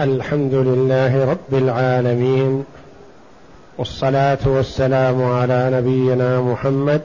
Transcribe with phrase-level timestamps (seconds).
[0.00, 2.64] الحمد لله رب العالمين
[3.78, 7.02] والصلاة والسلام على نبينا محمد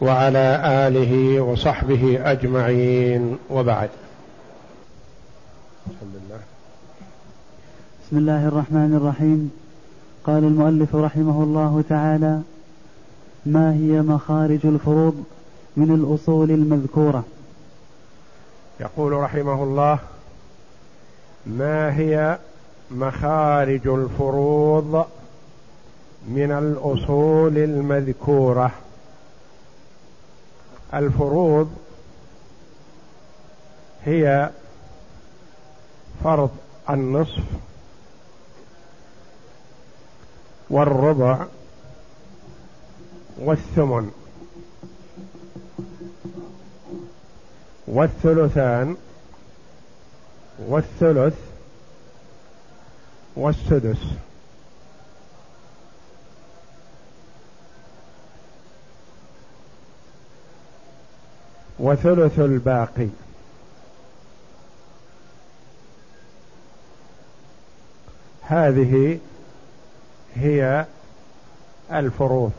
[0.00, 3.88] وعلى آله وصحبه أجمعين وبعد.
[5.86, 6.40] بسم الله
[8.06, 9.50] بسم الله الرحمن الرحيم.
[10.24, 12.40] قال المؤلف رحمه الله تعالى
[13.46, 15.24] ما هي مخارج الفروض
[15.76, 17.24] من الأصول المذكورة?
[18.80, 19.98] يقول رحمه الله
[21.46, 22.38] ما هي
[22.90, 25.06] مخارج الفروض
[26.28, 28.70] من الأصول المذكورة؟
[30.94, 31.72] الفروض
[34.04, 34.50] هي
[36.24, 36.50] فرض
[36.90, 37.42] النصف
[40.70, 41.46] والربع
[43.38, 44.10] والثمن
[47.86, 48.96] والثلثان
[50.58, 51.34] والثلث
[53.36, 53.98] والسدس.
[61.78, 63.08] وثلث الباقي.
[68.42, 69.18] هذه
[70.34, 70.86] هي
[71.92, 72.52] الفروض.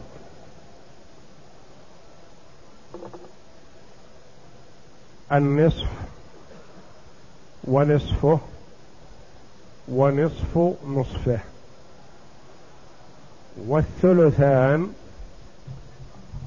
[5.32, 5.88] النصف
[7.68, 8.40] ونصفه
[9.88, 11.40] ونصف نصفه.
[13.58, 14.94] والثلثان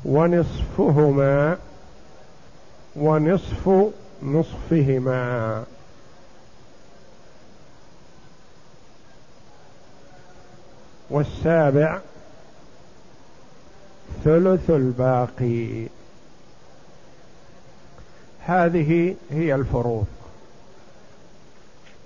[0.05, 1.57] ونصفهما
[2.97, 3.69] ونصف
[4.23, 5.65] نصفهما.
[11.11, 12.01] والسابع
[14.25, 15.87] ثلث الباقي.
[18.41, 20.07] هذه هي الفروض.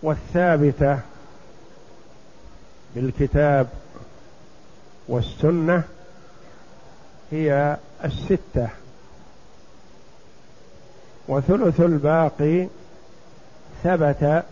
[0.02, 0.98] والثابتة
[2.94, 3.68] بالكتاب
[5.08, 5.82] والسنة
[7.30, 8.68] هي الستة.
[11.28, 12.68] وثلث الباقي
[13.84, 14.44] ثبت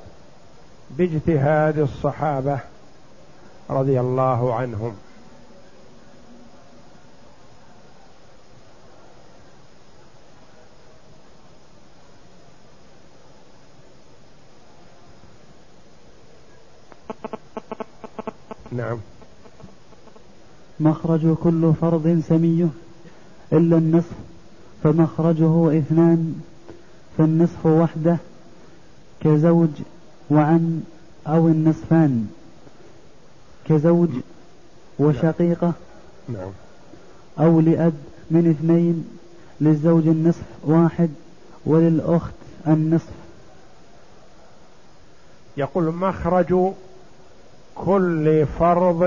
[0.91, 2.59] باجتهاد الصحابة
[3.71, 4.97] رضي الله عنهم.
[18.81, 18.99] نعم.
[20.81, 22.69] مخرج كل فرض سميه
[23.53, 24.13] إلا النصف
[24.85, 26.35] فمخرجه اثنان
[27.19, 28.17] فالنصف وحده
[29.21, 29.69] كزوج
[30.31, 30.83] وعن
[31.27, 32.29] أو النصفان
[33.69, 34.09] كزوج
[34.99, 35.73] وشقيقة
[36.29, 36.51] نعم.
[37.39, 37.95] أو لأب
[38.31, 39.09] من اثنين
[39.61, 41.11] للزوج النصف واحد
[41.67, 42.35] وللأخت
[42.67, 43.13] النصف.
[45.57, 46.73] يقول مخرج
[47.85, 49.03] كل فرض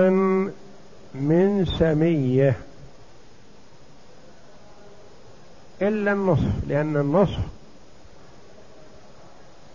[1.16, 2.56] من سمية.
[5.82, 7.40] إلا النصف لأن النصف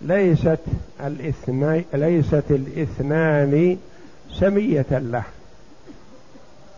[0.00, 0.60] ليست
[1.00, 3.78] الاثنين ليست الاثنان
[4.30, 5.22] سمية له.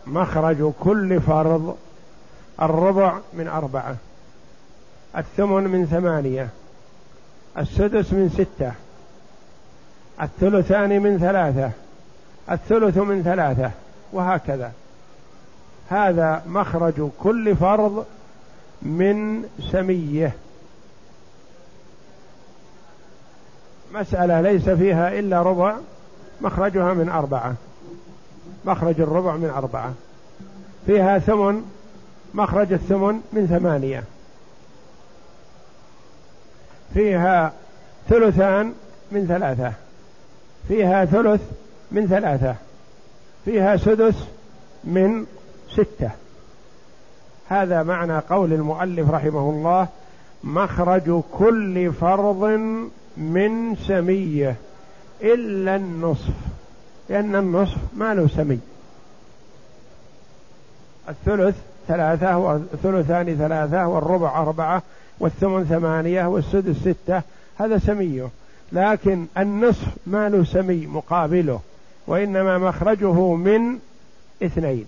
[0.07, 1.77] مخرج كل فرض
[2.61, 3.95] الربع من أربعة
[5.17, 6.49] الثمن من ثمانية
[7.57, 8.71] السدس من ستة
[10.21, 11.71] الثلثان من ثلاثة.
[12.51, 13.71] الثلث من ثلاثة
[14.13, 14.71] وهكذا.
[15.89, 18.05] هذا مخرج كل فرض
[18.81, 20.33] من سمية.
[23.93, 25.75] مسألة ليس فيها إلا ربع
[26.41, 27.53] مخرجها من أربعة.
[28.65, 29.93] مخرج الربع من أربعة.
[30.85, 31.63] فيها ثمن
[32.33, 34.03] مخرج الثمن من ثمانية.
[36.93, 37.53] فيها
[38.09, 38.73] ثلثان
[39.11, 39.73] من ثلاثة.
[40.67, 41.41] فيها ثلث
[41.91, 42.55] من ثلاثة.
[43.45, 44.15] فيها سدس
[44.83, 45.25] من
[45.71, 46.11] ستة.
[47.49, 49.87] هذا معنى قول المؤلف رحمه الله
[50.43, 52.43] مخرج كل فرض
[53.17, 54.55] من سمية
[55.21, 56.33] إلا النصف.
[57.09, 58.59] لأن النصف ما له سمي.
[61.09, 61.55] الثلث
[61.87, 64.83] ثلاثة والثلثان ثلاثة والربع أربعة
[65.19, 67.21] والثمن ثمانية والسدس ستة.
[67.57, 68.29] هذا سميه.
[68.71, 71.59] لكن النصف ما له سمي مقابله.
[72.11, 73.79] وإنما مخرجه من
[74.43, 74.85] اثنين.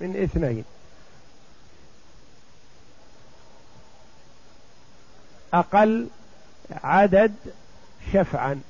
[0.00, 0.64] من اثنين.
[5.54, 6.06] أقل
[6.70, 7.34] عدد
[8.12, 8.60] شفعا.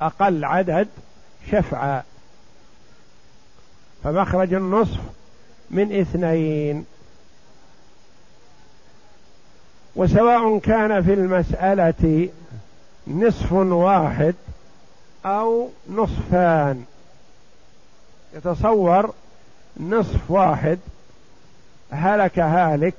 [0.00, 0.88] أقل عدد
[1.50, 2.02] شفعا.
[4.04, 5.00] فمخرج النصف
[5.70, 6.86] من اثنين.
[9.96, 12.28] وسواء كان في المسألة
[13.06, 14.34] نصف واحد
[15.26, 16.84] أو نصفان.
[18.34, 19.14] يتصور
[19.80, 20.78] نصف واحد
[21.90, 22.94] هلك هالك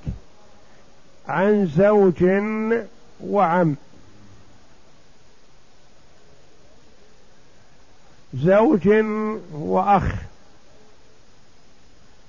[1.28, 2.24] عن زوج
[3.24, 3.76] وعم.
[8.34, 8.90] زوج
[9.52, 10.16] وأخ.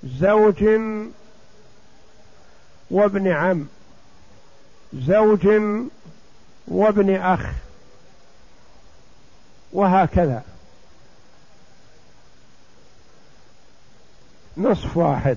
[0.05, 0.65] زوج
[2.91, 3.67] وابن عم.
[4.95, 5.49] زوج
[6.69, 7.66] وابن أخ.
[9.73, 10.43] وهكذا.
[14.57, 15.37] نصف واحد.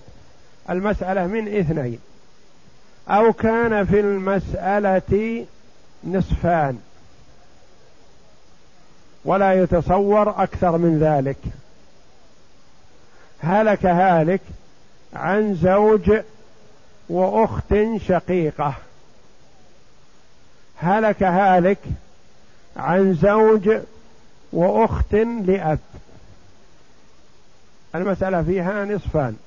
[0.70, 2.00] المسألة من اثنين.
[3.10, 5.46] أو كان في المسألة
[6.04, 6.80] نصفان.
[9.26, 11.38] ولا يتصور أكثر من ذلك.
[13.40, 14.42] هلك هالك
[15.14, 16.22] عن زوج
[17.10, 17.75] وأخت
[18.08, 18.74] شقيقة.
[20.78, 21.78] هلك هالك
[22.78, 23.70] عن زوج
[24.54, 25.13] وأخت
[25.46, 25.80] لأب.
[27.96, 29.38] المسألة فيها نصفان.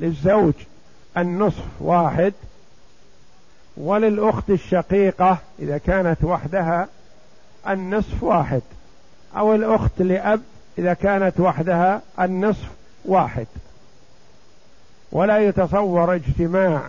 [0.00, 0.54] للزوج
[1.16, 2.32] النصف واحد
[3.76, 6.88] وللأخت الشقيقة إذا كانت وحدها
[7.68, 8.62] النصف واحد
[9.36, 10.42] أو الأخت لأب
[10.78, 12.68] إذا كانت وحدها النصف
[13.04, 13.46] واحد.
[15.12, 16.82] ولا يتصور اجتماع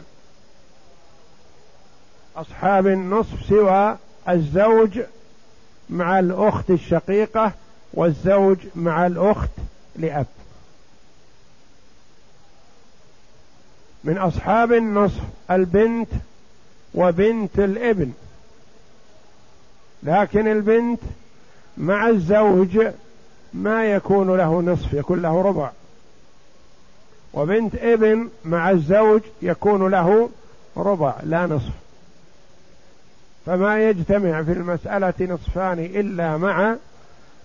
[2.35, 3.97] أصحاب النصف سوى
[4.29, 4.99] الزوج
[5.89, 7.51] مع الأخت الشقيقة
[7.93, 9.49] والزوج مع الأخت
[9.95, 10.25] لأب.
[14.03, 15.21] من أصحاب النصف
[15.51, 16.09] البنت
[16.93, 18.11] وبنت الإبن.
[20.03, 20.99] لكن البنت
[21.77, 22.87] مع الزوج
[23.53, 25.71] ما يكون له نصف يكون له ربع.
[27.33, 30.29] وبنت إبن مع الزوج يكون له
[30.77, 31.84] ربع لا نصف.
[33.45, 36.75] فما يجتمع في المسألة نصفان إلا مع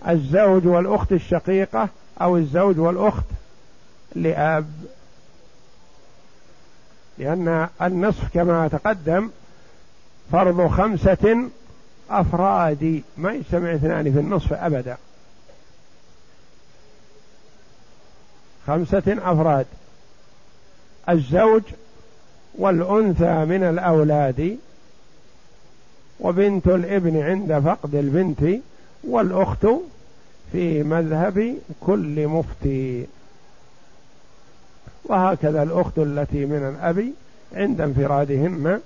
[0.09, 1.89] الزوج والأخت الشقيقة
[2.21, 3.25] أو الزوج والأخت
[4.15, 4.71] لأب.
[7.19, 9.31] لأن النصف كما تقدم
[10.33, 11.49] فرض خمسة
[12.11, 14.97] أفراد ما يجتمع اثنان في النصف أبدا.
[18.67, 19.67] خمسة أفراد.
[21.09, 21.63] الزوج
[22.59, 24.59] والأنثى من الأولاد
[26.21, 28.61] وبنت الابن عند فقد البنت
[29.05, 29.67] والأخت
[30.53, 33.07] في مذهب كل مفتي.
[35.05, 37.13] وهكذا الأخت التي من الأب
[37.53, 38.81] عند انفرادهن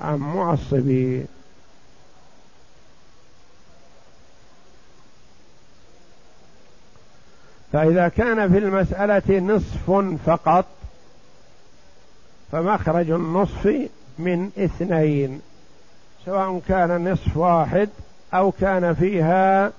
[0.00, 1.26] عن معصبين
[7.72, 9.90] فإذا كان في المسألة نصف
[10.26, 10.66] فقط
[12.52, 13.88] فمخرج النصف
[14.18, 15.40] من اثنين.
[16.24, 17.88] سواء كان نصف واحد
[18.34, 19.72] أو كان فيها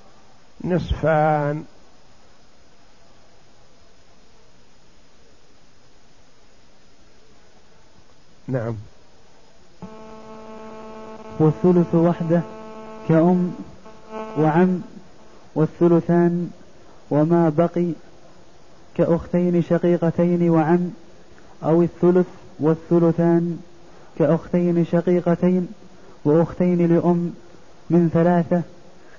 [0.63, 1.63] نصفان.
[8.47, 8.75] نعم.
[11.39, 12.41] والثلث وحده
[13.09, 13.55] كأم
[14.37, 14.81] وعم
[15.55, 16.51] والثلثان
[17.11, 17.91] وما بقي
[18.97, 20.91] كأختين شقيقتين وعم
[21.63, 22.27] أو الثلث
[22.59, 23.59] والثلثان
[24.19, 25.67] كأختين شقيقتين
[26.25, 27.33] وأختين لأم
[27.89, 28.61] من ثلاثة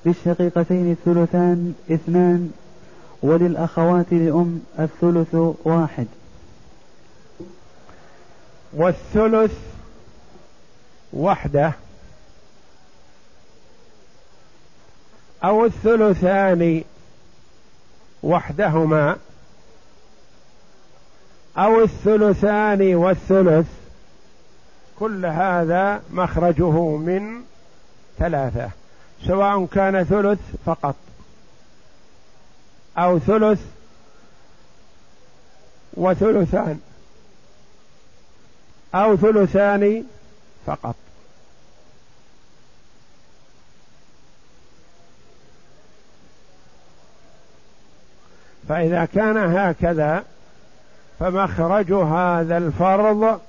[0.06, 2.50] للشقيقتين الثلثان اثنان
[3.22, 5.34] وللأخوات لأم الثلث
[5.64, 6.06] واحد.
[8.72, 9.54] والثلث
[11.12, 11.72] وحده.
[15.44, 16.84] أو الثلثان
[18.22, 19.16] وحدهما.
[21.58, 23.81] أو الثلثان والثلث
[25.02, 27.42] كل هذا مخرجه من
[28.18, 28.70] ثلاثة
[29.26, 30.94] سواء كان ثلث فقط
[32.98, 33.60] أو ثلث
[35.94, 36.80] وثلثان
[38.94, 40.04] أو ثلثان
[40.66, 40.94] فقط.
[48.68, 50.24] فإذا كان هكذا
[51.18, 53.40] فمخرج هذا الفرض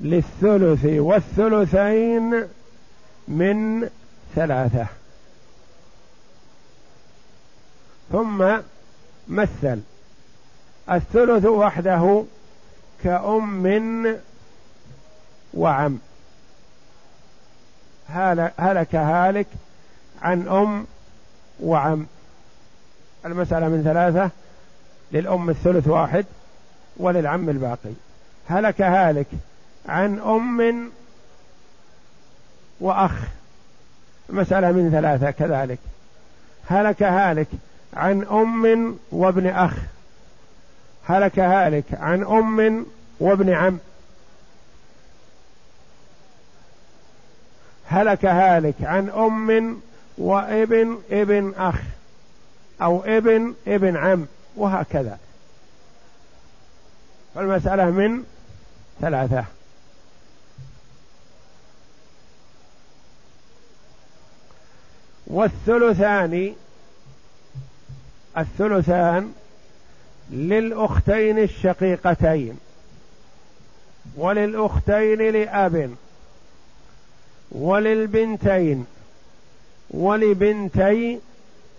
[0.00, 2.44] للثلث والثلثين
[3.28, 3.88] من
[4.34, 4.86] ثلاثة.
[8.12, 8.56] ثم
[9.28, 9.80] مثل.
[10.90, 12.24] الثلث وحده
[13.04, 14.16] كأم
[15.54, 15.98] وعم.
[18.58, 19.46] هلك هالك
[20.22, 20.86] عن أم
[21.60, 22.06] وعم.
[23.26, 24.30] المسألة من ثلاثة
[25.12, 26.26] للأم الثلث واحد
[26.96, 27.92] وللعم الباقي.
[28.48, 29.26] هلك هالك
[29.88, 30.90] عن أم
[32.80, 33.12] وأخ.
[34.30, 35.78] المسألة من ثلاثة كذلك.
[36.66, 37.48] هلك هالك
[37.94, 39.74] عن أم وابن أخ.
[41.04, 42.86] هلك هالك عن أم
[43.20, 43.78] وابن عم.
[47.86, 49.80] هلك هالك عن أم
[50.18, 51.80] وابن ابن أخ.
[52.82, 54.26] أو ابن ابن عم
[54.56, 55.18] وهكذا.
[57.34, 58.24] فالمسألة من
[59.00, 59.44] ثلاثة.
[65.26, 66.54] والثلثان
[68.38, 69.32] الثلثان
[70.30, 72.58] للأختين الشقيقتين
[74.16, 75.90] وللأختين لأب
[77.52, 78.86] وللبنتين
[79.90, 81.20] ولبنتي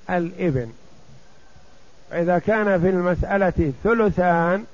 [0.09, 0.71] الإبن.
[2.13, 4.65] إذا كان في المسألة ثلثان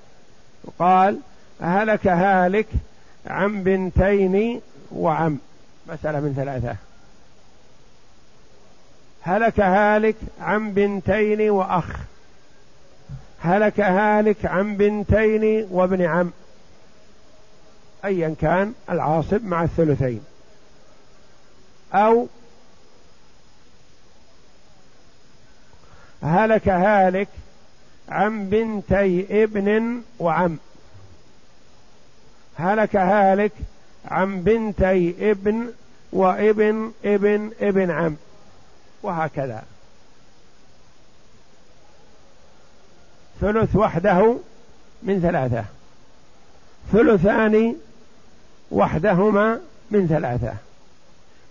[0.79, 1.19] قال
[1.61, 2.67] هلك هالك
[3.27, 4.61] عن بنتين
[4.91, 5.37] وعم
[5.87, 6.75] مسألة من ثلاثة.
[9.25, 11.95] هلك هالك عن بنتين وأخ.
[13.39, 16.31] هلك هالك عن بنتين وابن عم.
[18.05, 20.23] أيا كان العاصب مع الثلثين.
[21.93, 22.27] أو
[26.23, 27.27] هلك هالك
[28.09, 30.57] عن بنتي ابن وعم.
[32.55, 33.51] هلك هالك
[34.05, 35.73] عن بنتي ابن
[36.13, 38.15] وابن ابن ابن عم.
[39.03, 39.63] وهكذا.
[43.41, 44.35] ثلث وحده
[45.03, 45.65] من ثلاثة.
[46.91, 47.75] ثلثان
[48.71, 49.59] وحدهما
[49.91, 50.53] من ثلاثة.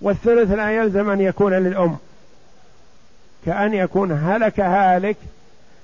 [0.00, 1.97] والثلث لا يلزم أن يكون للأم.
[3.47, 5.16] كأن يكون هلك هالك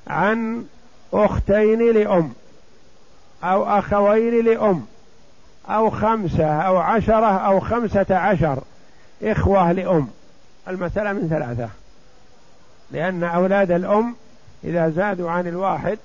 [0.07, 0.67] عن
[1.13, 2.33] أختين لأم
[3.45, 4.87] أو أخوين لأم
[5.69, 8.63] أو خمسة أو عشرة أو خمسة عشر
[9.23, 10.09] إخوة لأم.
[10.69, 11.69] المسألة من ثلاثة.
[12.91, 14.15] لأن أولاد الأم
[14.65, 15.99] إذا زادوا عن الواحد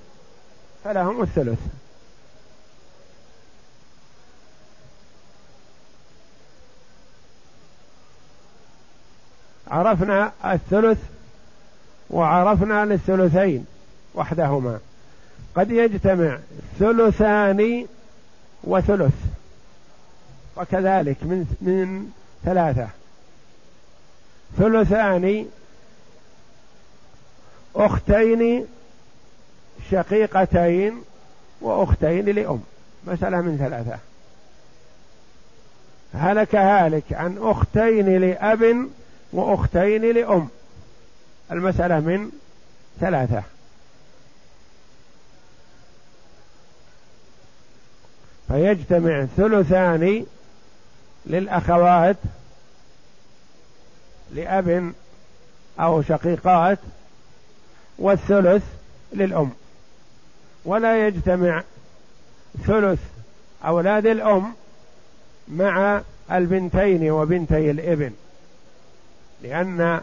[0.84, 1.58] فلهم الثلث.
[9.68, 10.98] عرفنا الثلث
[12.10, 13.66] وعرفنا للثلثين
[14.14, 14.78] وحدهما.
[15.54, 16.38] قد يجتمع
[16.78, 17.86] ثلثان
[18.64, 19.14] وثلث.
[20.56, 22.10] وكذلك من من
[22.44, 22.88] ثلاثة.
[24.58, 25.46] ثلثان
[27.76, 28.66] أختين
[29.90, 31.02] شقيقتين
[31.60, 32.60] وأختين لأم.
[33.06, 33.98] مسألة من ثلاثة.
[36.14, 38.88] هلك هالك عن أختين لأب
[39.32, 40.48] وأختين لأم.
[41.52, 42.30] المسألة من
[43.00, 43.42] ثلاثة.
[48.48, 50.26] فيجتمع ثلثان
[51.26, 52.16] للأخوات
[54.32, 54.92] لأب
[55.80, 56.78] أو شقيقات
[57.98, 58.62] والثلث
[59.12, 59.50] للأم.
[60.64, 61.62] ولا يجتمع
[62.66, 63.00] ثلث
[63.64, 64.52] أولاد الأم
[65.48, 66.02] مع
[66.32, 68.12] البنتين وبنتي الإبن
[69.42, 70.00] لأن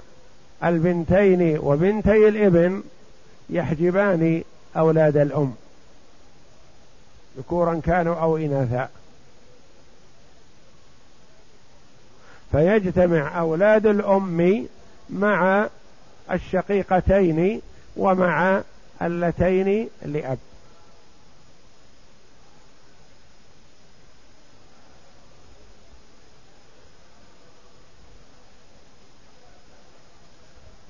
[0.63, 2.83] البنتين وبنتي الإبن
[3.49, 4.43] يحجبان
[4.77, 5.53] أولاد الأم.
[7.37, 8.89] ذكورا كانوا أو إناثا.
[12.51, 14.67] فيجتمع أولاد الأم
[15.09, 15.69] مع
[16.31, 17.61] الشقيقتين
[17.97, 18.61] ومع
[19.01, 20.37] اللتين لأب.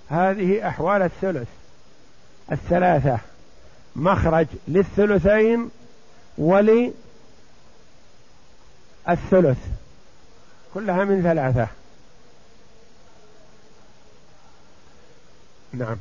[0.10, 1.48] هذه أحوال الثلث.
[2.51, 3.20] الثلاثة
[3.96, 5.70] مخرج للثلثين
[6.38, 6.91] وللثلث.
[10.74, 11.68] كلها من ثلاثة.
[15.74, 15.98] نعم.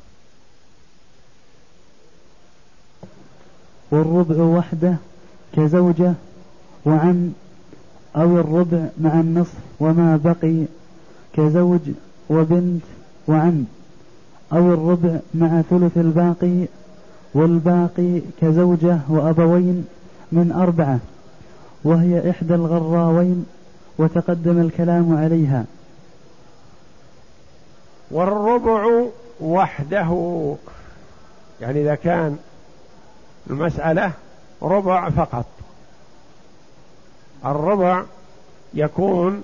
[3.90, 4.96] والربع وحده
[5.56, 6.14] كزوجة
[6.86, 7.32] وعم
[8.16, 10.64] أو الربع مع النصف وما بقي
[11.32, 11.80] كزوج
[12.30, 12.82] وبنت
[13.28, 13.64] وعم
[14.52, 16.66] أو الربع مع ثلث الباقي
[17.34, 19.86] والباقي كزوجة وأبوين
[20.32, 20.98] من أربعة
[21.84, 23.46] وهي إحدى الغراوين
[24.00, 25.64] وتقدم الكلام عليها.
[28.10, 29.04] والربع
[29.40, 30.54] وحده.
[31.60, 32.38] يعني إذا كان
[33.50, 34.12] المسألة
[34.62, 35.46] ربع فقط.
[37.44, 38.02] الربع
[38.74, 39.42] يكون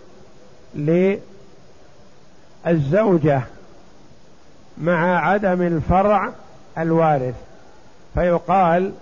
[2.66, 3.42] للزوجة
[4.78, 6.32] مع عدم الفرع
[6.78, 7.34] الوارث.
[8.14, 8.92] فيقال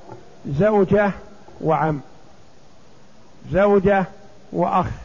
[0.46, 1.10] زوجة
[1.60, 2.00] وعم.
[3.52, 4.04] زوجة
[4.52, 5.03] وأخ.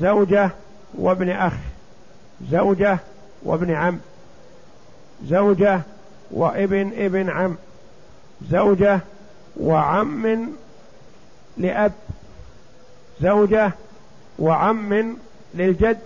[0.00, 0.50] زوجة
[0.94, 1.52] وابن أخ
[2.50, 2.98] زوجة
[3.42, 3.98] وابن عم
[5.24, 5.80] زوجة
[6.30, 7.56] وابن ابن عم
[8.50, 9.00] زوجة
[9.60, 10.48] وعم
[11.56, 11.92] لأب
[13.20, 13.72] زوجة
[14.38, 15.16] وعم
[15.54, 15.98] للجد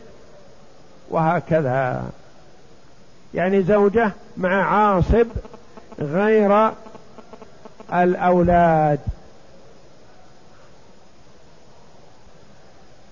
[1.10, 2.10] وهكذا.
[3.34, 5.26] يعني زوجة مع عاصب
[5.98, 6.72] غير
[7.92, 9.00] الأولاد.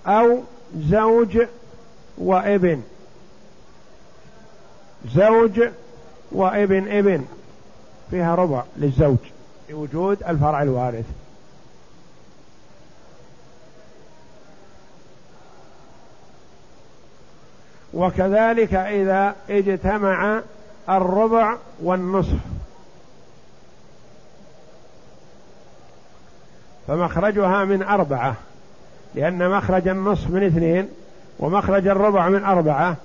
[0.07, 0.43] أو
[0.75, 1.39] زوج
[2.17, 2.83] وابن.
[5.15, 5.61] زوج
[6.31, 7.25] وابن ابن.
[8.09, 9.17] فيها ربع للزوج.
[9.69, 11.05] لوجود الفرع الوارث.
[17.93, 20.41] وكذلك إذا اجتمع
[20.89, 22.39] الربع والنصف.
[26.87, 28.35] فمخرجها من أربعة.
[29.17, 30.89] لأن مخرج النصف من اثنين
[31.39, 32.95] ومخرج الربع من أربعة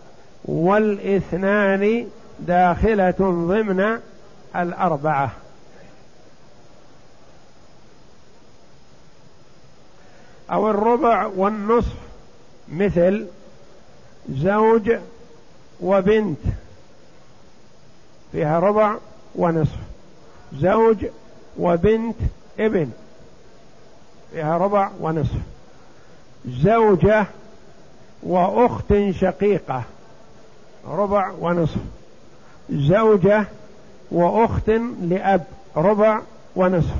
[0.44, 2.06] والإثنان
[2.40, 3.98] داخلة ضمن
[4.56, 5.30] الأربعة.
[10.50, 11.96] أو الربع والنصف
[12.68, 13.26] مثل
[14.30, 14.92] زوج
[15.80, 16.40] وبنت
[18.32, 18.96] فيها ربع
[19.34, 19.78] ونصف.
[20.58, 21.06] زوج
[21.58, 22.16] وبنت
[22.58, 22.90] ابن
[24.32, 25.51] فيها ربع ونصف.
[26.46, 27.26] زوجة
[28.22, 29.82] وأخت شقيقة
[30.86, 31.80] ربع ونصف.
[32.70, 33.46] زوجة
[34.10, 34.68] وأخت
[35.02, 35.44] لأب
[35.76, 36.20] ربع
[36.56, 36.96] ونصف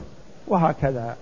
[0.47, 1.17] وهكذا.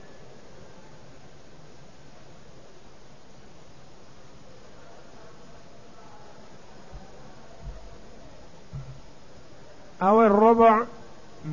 [10.03, 10.83] أو الربع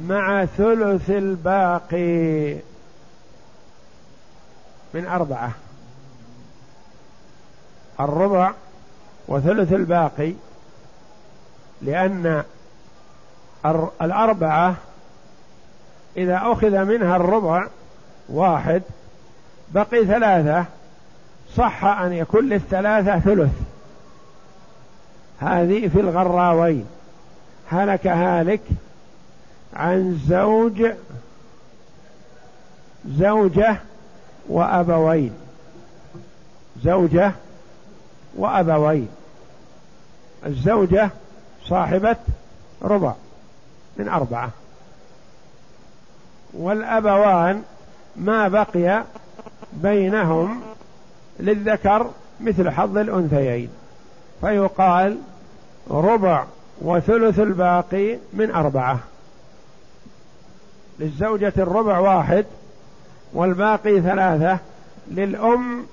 [0.07, 2.55] مع ثلث الباقي
[4.93, 5.51] من أربعة.
[7.99, 8.51] الربع
[9.27, 10.33] وثلث الباقي
[11.81, 12.43] لأن
[14.01, 14.75] الأربعة
[16.17, 17.67] إذا أخذ منها الربع
[18.29, 18.81] واحد
[19.71, 20.65] بقي ثلاثة
[21.55, 23.51] صح أن يكون للثلاثة ثلث.
[25.39, 26.85] هذه في الغراوين.
[27.69, 28.61] هلك هالك
[29.73, 30.91] عن زوج
[33.07, 33.77] زوجة
[34.49, 35.33] وأبوين.
[36.83, 37.31] زوجة
[38.37, 39.07] وأبوين
[40.45, 41.09] الزوجة
[41.65, 42.15] صاحبة
[42.81, 43.13] ربع
[43.97, 44.49] من أربعة.
[46.53, 47.63] والأبوان
[48.15, 49.03] ما بقي
[49.73, 50.61] بينهم
[51.39, 53.69] للذكر مثل حظ الأنثيين.
[54.41, 55.17] فيقال
[55.89, 56.45] ربع
[56.81, 58.99] وثلث الباقي من أربعة.
[60.99, 62.45] للزوجة الربع واحد
[63.33, 64.59] والباقي ثلاثة.
[65.11, 65.85] للأم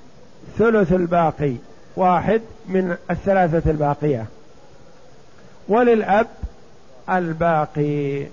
[0.58, 1.56] ثلث الباقي.
[1.96, 4.26] واحد من الثلاثة الباقية.
[5.68, 6.26] وللأب
[7.10, 8.26] الباقي.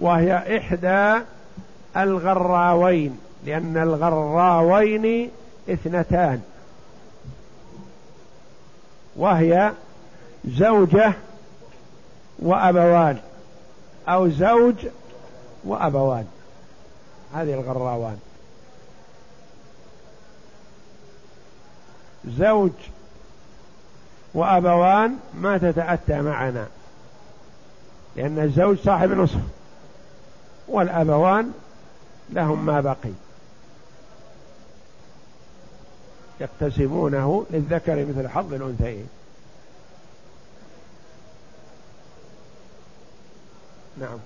[0.00, 1.24] وهي إحدى
[1.96, 5.30] الغراوين لأن الغراوين
[5.70, 6.42] اثنتان.
[9.16, 9.72] وهي
[10.44, 11.12] زوجة
[12.38, 13.18] وأبوان
[14.08, 14.86] أو زوج
[15.64, 16.26] وأبوان.
[17.34, 18.18] هذه الغراوان.
[22.28, 22.70] زوج
[24.34, 26.66] وأبوان ما تتأتى معنا
[28.16, 29.40] لأن الزوج صاحب نصف
[30.68, 31.52] والأبوان
[32.30, 33.12] لهم ما بقي.
[36.40, 39.08] يقتسمونه للذكر مثل حظ الأنثيين.
[44.00, 44.18] نعم.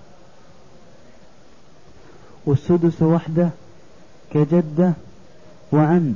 [2.45, 3.49] والسدس وحده
[4.33, 4.93] كجدة
[5.71, 6.13] وعم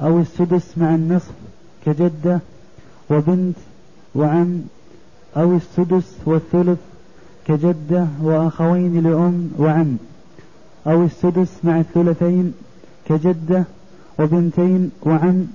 [0.00, 1.32] أو السدس مع النصف
[1.86, 2.40] كجدة
[3.10, 3.56] وبنت
[4.14, 4.60] وعم
[5.36, 6.78] أو السدس والثلث
[7.46, 9.96] كجدة وأخوين لأم وعم
[10.86, 12.54] أو السدس مع الثلثين
[13.08, 13.64] كجدة
[14.18, 15.46] وبنتين وعم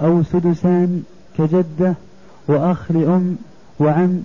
[0.00, 1.02] أو سدسان
[1.38, 1.94] كجدة
[2.48, 3.36] وأخ لأم
[3.80, 4.22] وعم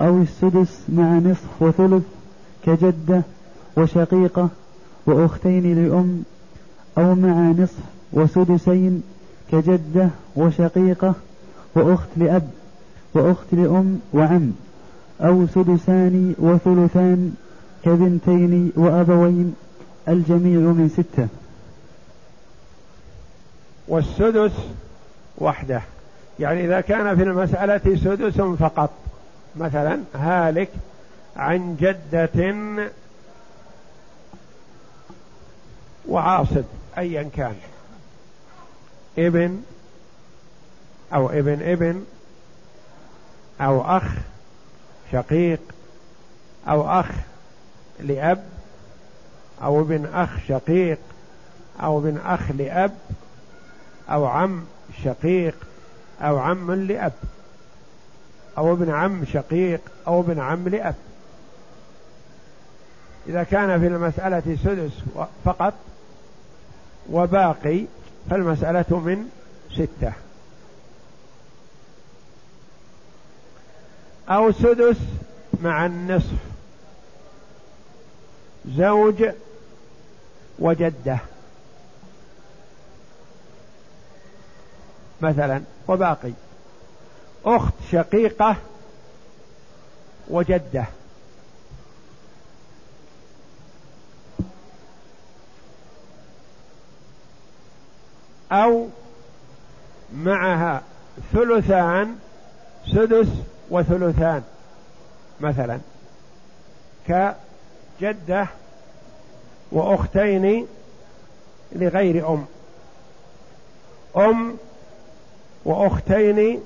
[0.00, 2.02] أو السدس مع نصف وثلث
[2.66, 3.22] كجدة
[3.76, 4.48] وشقيقة
[5.06, 6.22] وأختين لأم
[6.98, 9.02] أو مع نصف وسدسين
[9.52, 11.14] كجدة وشقيقة
[11.74, 12.50] وأخت لأب
[13.14, 14.52] وأخت لأم وعم
[15.20, 17.34] أو سدسان وثلثان
[17.84, 19.54] كبنتين وأبوين
[20.08, 21.28] الجميع من ستة.
[23.88, 24.52] والسدس
[25.38, 25.82] وحده.
[26.40, 28.90] يعني إذا كان في المسألة سدس فقط.
[29.56, 30.68] مثلا هالك
[31.36, 32.54] عن جدة
[36.08, 36.64] وعاصب
[36.98, 37.54] أيا كان.
[39.18, 39.62] ابن
[41.14, 42.04] أو ابن ابن
[43.60, 44.04] أو أخ
[45.12, 45.60] شقيق
[46.68, 47.10] أو أخ
[48.00, 48.44] لأب
[49.62, 50.98] أو ابن أخ شقيق
[51.82, 52.96] أو ابن أخ لأب
[54.10, 54.64] أو عم
[55.04, 55.54] شقيق
[56.22, 57.12] أو عم لأب
[58.58, 60.94] أو ابن عم شقيق أو ابن عم لأب.
[63.28, 64.92] إذا كان في المسألة سدس
[65.44, 65.74] فقط
[67.10, 67.84] وباقي
[68.30, 69.30] فالمسألة من
[69.74, 70.12] ستة.
[74.28, 74.96] أو سدس
[75.62, 76.38] مع النصف.
[78.68, 79.24] زوج
[80.58, 81.18] وجدة.
[85.20, 86.32] مثلا وباقي.
[87.44, 88.56] أخت شقيقة
[90.28, 90.84] وجدة.
[98.52, 98.88] أو
[100.14, 100.82] معها
[101.32, 102.16] ثلثان
[102.94, 103.28] سدس
[103.70, 104.42] وثلثان
[105.40, 105.78] مثلا
[107.08, 108.48] كجدة
[109.72, 110.66] وأختين
[111.72, 112.44] لغير أم.
[114.16, 114.56] أم
[115.64, 116.60] وأختين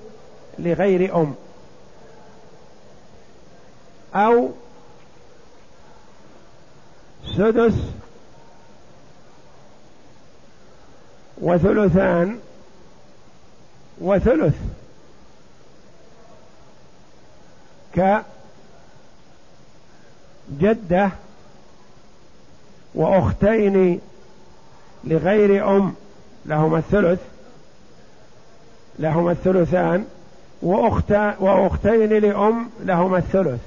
[0.59, 1.35] لغير أم.
[4.15, 4.51] أو
[7.37, 7.75] سدس
[11.39, 12.39] وثلثان
[14.01, 14.55] وثلث
[20.61, 21.11] كجدة
[22.95, 24.01] وأختين
[25.05, 25.95] لغير أم
[26.47, 27.21] لهما الثلث
[28.99, 30.05] لهما الثلثان
[30.63, 33.61] وأخت وأختين لأم لهما الثلث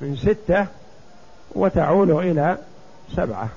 [0.00, 0.66] من ستة
[1.54, 2.58] وتعول إلى
[3.16, 3.48] سبعة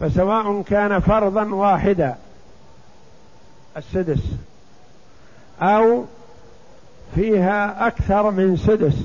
[0.00, 2.16] فسواء كان فرضا واحدا
[3.76, 4.22] السدس
[5.62, 6.04] أو
[7.14, 8.96] فيها أكثر من سدس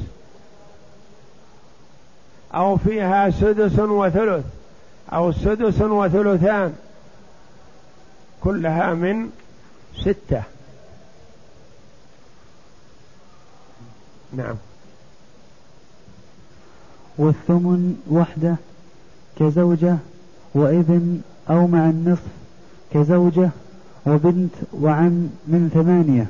[2.54, 4.46] أو فيها سدس وثلث
[5.14, 6.76] أو سدس وثلثان
[8.44, 9.30] كلها من
[9.98, 10.44] ستة.
[14.34, 14.56] نعم.
[17.18, 18.56] والثمن وحده
[19.40, 19.98] كزوجة
[20.54, 22.28] وابن أو مع النصف
[22.94, 23.50] كزوجة
[24.06, 26.26] وبنت وعم من ثمانية.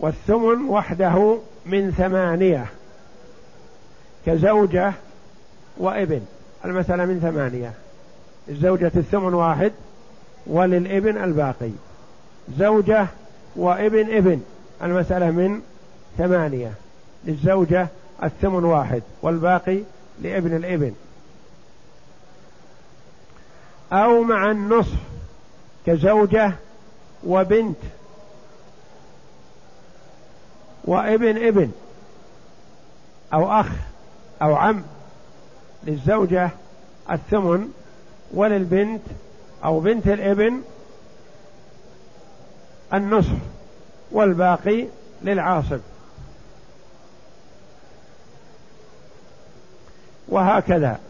[0.00, 2.66] والثمن وحده من ثمانية
[4.26, 4.92] كزوجة
[5.78, 6.20] وإبن
[6.64, 7.72] المسألة من ثمانية.
[8.48, 9.72] الزوجة الثمن واحد
[10.46, 11.70] وللإبن الباقي.
[12.58, 13.06] زوجة
[13.56, 14.40] وإبن إبن
[14.82, 15.60] المسألة من
[16.18, 16.72] ثمانية.
[17.24, 17.88] للزوجة
[18.22, 19.78] الثمن واحد والباقي
[20.22, 20.92] لابن الإبن.
[23.92, 24.98] أو مع النصف
[25.86, 26.52] كزوجة
[27.26, 27.76] وبنت
[30.84, 31.70] وابن ابن
[33.34, 33.66] أو أخ
[34.42, 34.82] أو عم
[35.84, 36.50] للزوجة
[37.10, 37.72] الثمن
[38.34, 39.02] وللبنت
[39.64, 40.62] أو بنت الابن
[42.94, 43.38] النصف
[44.12, 44.86] والباقي
[45.22, 45.80] للعاصب.
[50.28, 51.00] وهكذا.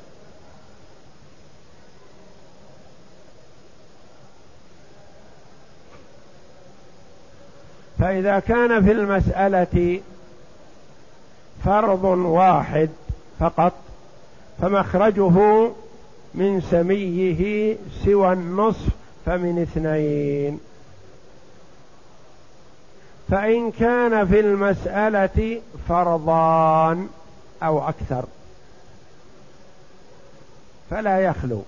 [7.98, 10.00] فإذا كان في المسألة
[11.64, 12.90] فرض واحد
[13.40, 13.72] فقط
[14.60, 15.70] فمخرجه
[16.34, 18.88] من سميه سوى النصف
[19.26, 20.60] فمن اثنين.
[23.30, 27.08] فإن كان في المسألة فرضان
[27.62, 28.24] أو أكثر
[30.90, 31.62] فلا يخلو.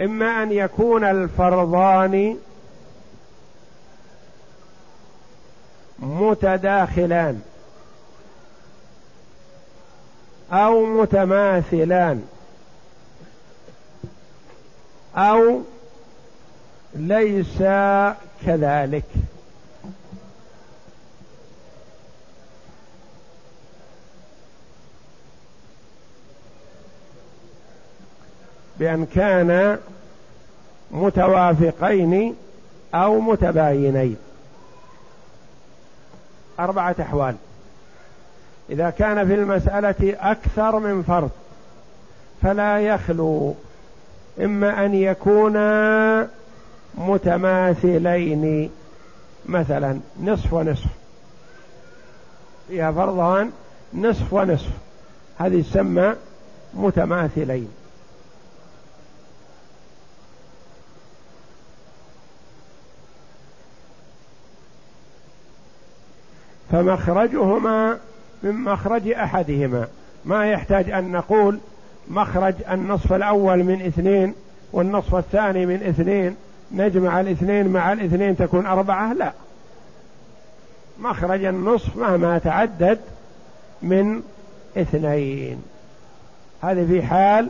[0.00, 2.36] إما أن يكون الفرضان
[5.98, 7.42] متداخلان
[10.52, 12.24] أو متماثلان
[15.16, 15.60] أو
[16.94, 17.62] ليس
[18.46, 19.04] كذلك.
[28.80, 29.78] بأن كان
[30.90, 32.34] متوافقين
[32.94, 34.16] أو متباينين.
[36.60, 37.34] أربعة أحوال.
[38.70, 41.30] إذا كان في المسألة أكثر من فرض
[42.42, 43.54] فلا يخلو
[44.40, 46.28] إما أن يكونا
[46.94, 48.70] متماثلين
[49.46, 50.86] مثلا نصف ونصف.
[52.68, 53.50] فيها فرضان
[53.94, 54.70] نصف ونصف.
[55.38, 56.14] هذه تسمى
[56.74, 57.79] متماثلين.
[66.72, 67.98] فمخرجهما
[68.42, 69.86] من مخرج أحدهما.
[70.24, 71.58] ما يحتاج أن نقول
[72.08, 74.34] مخرج النصف الأول من اثنين
[74.72, 76.36] والنصف الثاني من اثنين.
[76.72, 79.32] نجمع الاثنين مع الاثنين تكون أربعة؟ لا.
[81.00, 82.98] مخرج النصف مهما تعدد
[83.82, 84.22] من
[84.76, 85.62] اثنين.
[86.62, 87.48] هذه في حال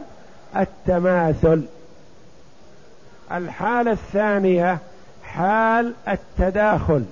[0.56, 1.62] التماثل.
[3.32, 4.78] الحالة الثانية
[5.24, 7.04] حال التداخل.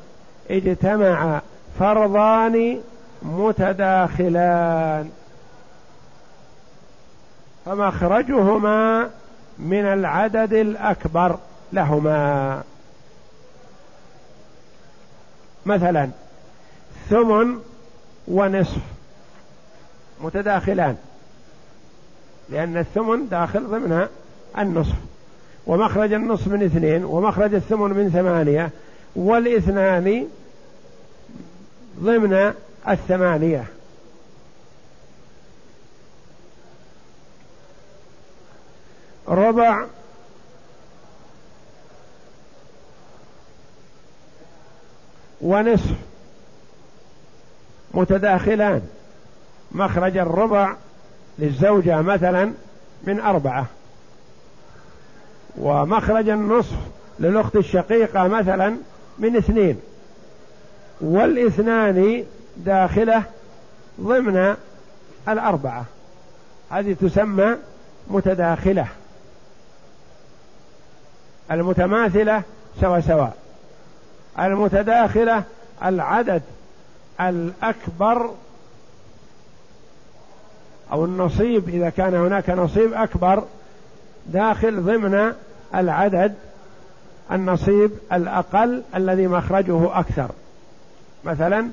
[0.50, 1.40] اجتمع
[1.78, 2.80] فرضان
[3.22, 5.10] متداخلان.
[7.66, 9.10] فمخرجهما
[9.58, 11.38] من العدد الأكبر
[11.72, 12.62] لهما.
[15.66, 16.08] مثلا
[17.10, 17.58] ثمن
[18.28, 18.82] ونصف
[20.20, 20.96] متداخلان
[22.48, 24.06] لأن الثمن داخل ضمن
[24.58, 24.96] النصف.
[25.66, 28.70] ومخرج النصف من اثنين ومخرج الثمن من ثمانية
[29.16, 30.26] والإثنان
[31.98, 32.54] ضمن
[32.88, 33.64] الثمانية.
[39.28, 39.86] ربع.
[45.40, 45.94] ونصف.
[47.94, 48.82] متداخلان.
[49.72, 50.76] مخرج الربع
[51.38, 52.52] للزوجة مثلا
[53.04, 53.66] من أربعة.
[55.58, 56.76] ومخرج النصف
[57.20, 58.76] للأخت الشقيقة مثلا
[59.18, 59.80] من اثنين.
[61.00, 62.24] والاثنان
[62.56, 63.22] داخلة
[64.00, 64.56] ضمن
[65.28, 65.84] الأربعة.
[66.70, 67.56] هذه تسمى
[68.08, 68.86] متداخلة.
[71.50, 72.42] المتماثلة
[72.80, 73.36] سوا سواء.
[74.38, 75.42] المتداخلة
[75.84, 76.42] العدد
[77.20, 78.30] الأكبر
[80.92, 83.44] أو النصيب إذا كان هناك نصيب أكبر
[84.26, 85.32] داخل ضمن
[85.74, 86.34] العدد
[87.32, 90.30] النصيب الأقل الذي مخرجه أكثر.
[91.24, 91.70] مثلا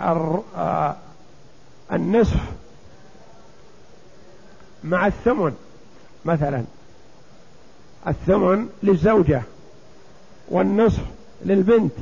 [0.00, 0.96] آه،
[1.92, 2.40] النصف
[4.84, 5.54] مع الثمن
[6.24, 6.64] مثلا
[8.06, 9.42] الثمن للزوجة
[10.48, 11.02] والنصف
[11.44, 11.92] للبنت.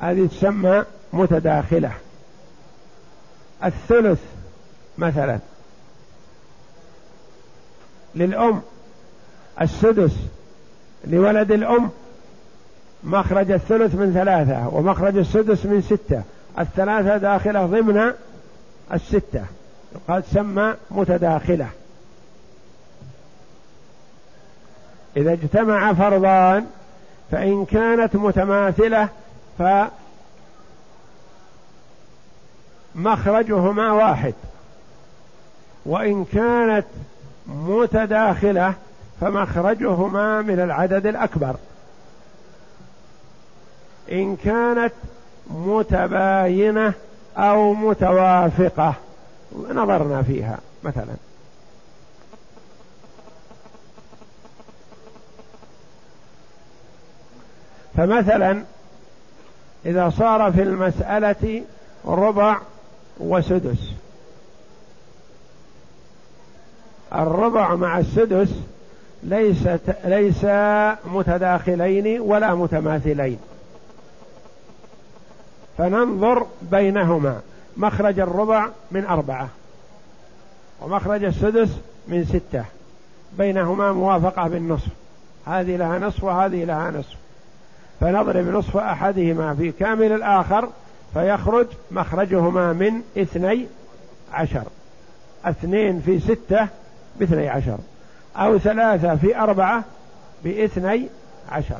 [0.00, 1.92] هذه تسمى متداخلة.
[3.64, 4.20] الثلث
[4.98, 5.38] مثلا
[8.14, 8.62] للأم
[9.60, 10.12] السدس
[11.04, 11.90] لولد الأم
[13.04, 16.22] مخرج الثلث من ثلاثة ومخرج السدس من ستة.
[16.58, 18.12] الثلاثة داخلة ضمن
[18.92, 19.44] الستة.
[20.08, 21.68] قد سمى متداخلة.
[25.16, 26.66] إذا اجتمع فرضان
[27.30, 29.08] فإن كانت متماثلة
[32.94, 34.34] فمخرجهما واحد.
[35.86, 36.86] وإن كانت
[37.46, 38.74] متداخلة
[39.20, 41.56] فمخرجهما من العدد الأكبر.
[44.12, 44.92] إن كانت
[45.50, 46.92] متباينة
[47.36, 48.94] أو متوافقة.
[49.68, 51.14] نظرنا فيها مثلا.
[57.96, 58.62] فمثلا
[59.86, 61.62] إذا صار في المسألة
[62.04, 62.58] ربع
[63.20, 63.90] وسدس.
[67.14, 68.48] الربع مع السدس
[69.22, 69.68] ليس
[70.04, 70.44] ليس
[71.04, 73.38] متداخلين ولا متماثلين.
[75.78, 77.40] فننظر بينهما.
[77.76, 79.48] مخرج الربع من أربعة
[80.80, 81.68] ومخرج السدس
[82.08, 82.64] من ستة.
[83.38, 84.88] بينهما موافقة بالنصف.
[85.46, 87.16] هذه لها نصف وهذه لها نصف.
[88.00, 90.68] فنضرب نصف أحدهما في كامل الآخر
[91.14, 93.66] فيخرج مخرجهما من اثني
[94.32, 94.64] عشر.
[95.44, 96.68] اثنين في ستة
[97.16, 97.78] باثني عشر
[98.36, 99.84] أو ثلاثة في أربعة
[100.44, 101.08] باثني
[101.50, 101.78] عشر.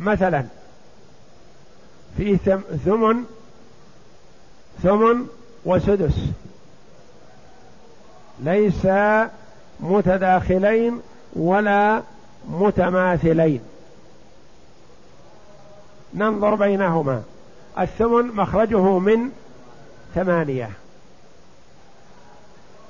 [0.00, 0.44] مثلا
[2.16, 2.36] في
[2.84, 3.24] ثمن
[4.82, 5.26] ثمن
[5.64, 6.18] وسدس.
[8.40, 8.86] ليس
[9.80, 11.00] متداخلين
[11.36, 12.02] ولا
[12.48, 13.60] متماثلين.
[16.14, 17.22] ننظر بينهما.
[17.78, 19.30] الثمن مخرجه من
[20.14, 20.70] ثمانية.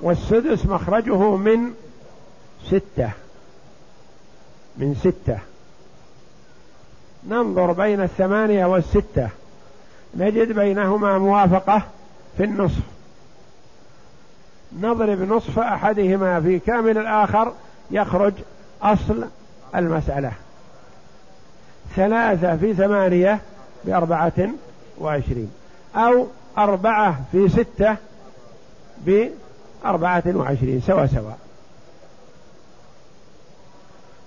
[0.00, 1.74] والسدس مخرجه من
[2.66, 3.10] ستة.
[4.76, 5.38] من ستة.
[7.28, 9.28] ننظر بين الثمانية والستة.
[10.14, 11.82] نجد بينهما موافقة
[12.36, 12.82] في النصف.
[14.80, 17.52] نضرب نصف أحدهما في كامل الآخر
[17.90, 18.32] يخرج
[18.82, 19.24] أصل
[19.74, 20.32] المسألة.
[21.96, 23.40] ثلاثة في ثمانية
[23.84, 24.48] بأربعة
[24.98, 25.50] وعشرين
[25.96, 26.26] أو
[26.58, 27.96] أربعة في ستة
[29.06, 31.32] بأربعة وعشرين سوا سوا.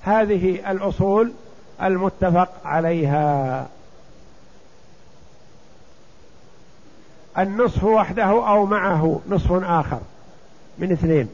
[0.02, 1.32] هذه الأصول
[1.84, 3.68] المتفق عليها.
[7.38, 10.00] النصف وحده أو معه نصف آخر
[10.78, 11.30] من اثنين.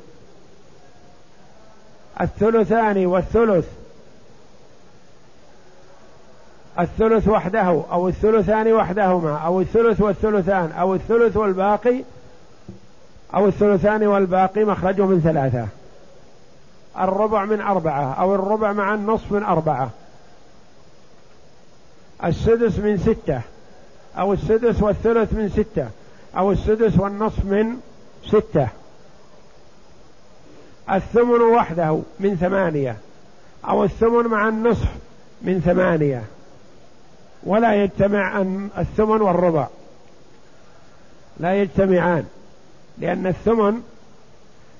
[2.21, 3.65] الثلثان والثلث.
[6.79, 12.03] الثلث وحده أو الثلثان وحدهما أو الثلث والثلثان أو الثلث والباقي
[13.35, 15.67] أو الثلثان والباقي مخرجه من ثلاثة.
[16.99, 19.89] الربع من أربعة أو الربع مع النصف من أربعة.
[22.25, 23.41] السدس من ستة
[24.17, 25.89] أو السدس والثلث من ستة
[26.37, 27.77] أو السدس والنصف من
[28.25, 28.67] ستة.
[30.91, 32.97] الثمن وحده من ثمانية
[33.67, 34.89] أو الثمن مع النصف
[35.41, 36.23] من ثمانية.
[37.43, 38.41] ولا يجتمع
[38.77, 39.67] الثمن والربع.
[41.39, 42.25] لا يجتمعان
[42.97, 43.81] لأن الثمن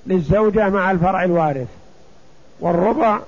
[0.06, 1.68] للزوجة مع الفرع الوارث
[2.60, 3.20] والربع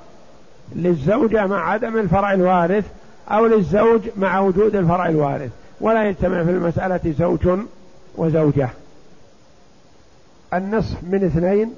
[0.75, 2.85] للزوجة مع عدم الفرع الوارث
[3.29, 5.51] أو للزوج مع وجود الفرع الوارث.
[5.81, 7.59] ولا يجتمع في المسألة زوج
[8.15, 8.69] وزوجة.
[10.53, 11.75] النصف من اثنين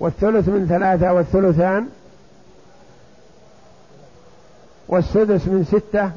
[0.00, 1.88] والثلث من ثلاثة والثلثان
[4.88, 6.10] والسدس من ستة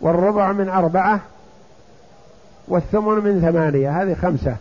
[0.00, 1.20] والربع من أربعة
[2.68, 4.02] والثمن من ثمانية.
[4.02, 4.56] هذه خمسة.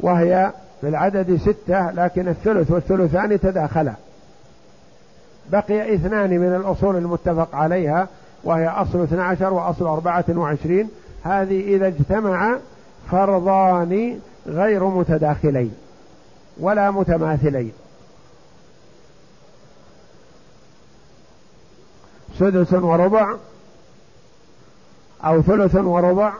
[0.00, 0.52] وهي
[0.84, 3.94] في العدد ستة لكن الثلث والثلثان تداخلا.
[5.52, 8.08] بقي اثنان من الأصول المتفق عليها
[8.44, 10.88] وهي أصل اثنى عشر وأصل أربعة وعشرين.
[11.22, 12.58] هذه إذا اجتمع
[13.10, 15.74] فرضان غير متداخلين
[16.60, 17.72] ولا متماثلين.
[22.38, 23.34] سدس وربع
[25.24, 26.32] أو ثلث وربع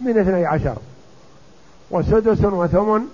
[0.00, 0.76] من اثني عشر.
[1.90, 3.08] وسدس وثمن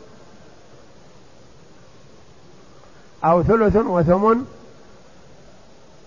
[3.24, 4.44] أو ثلث وثمن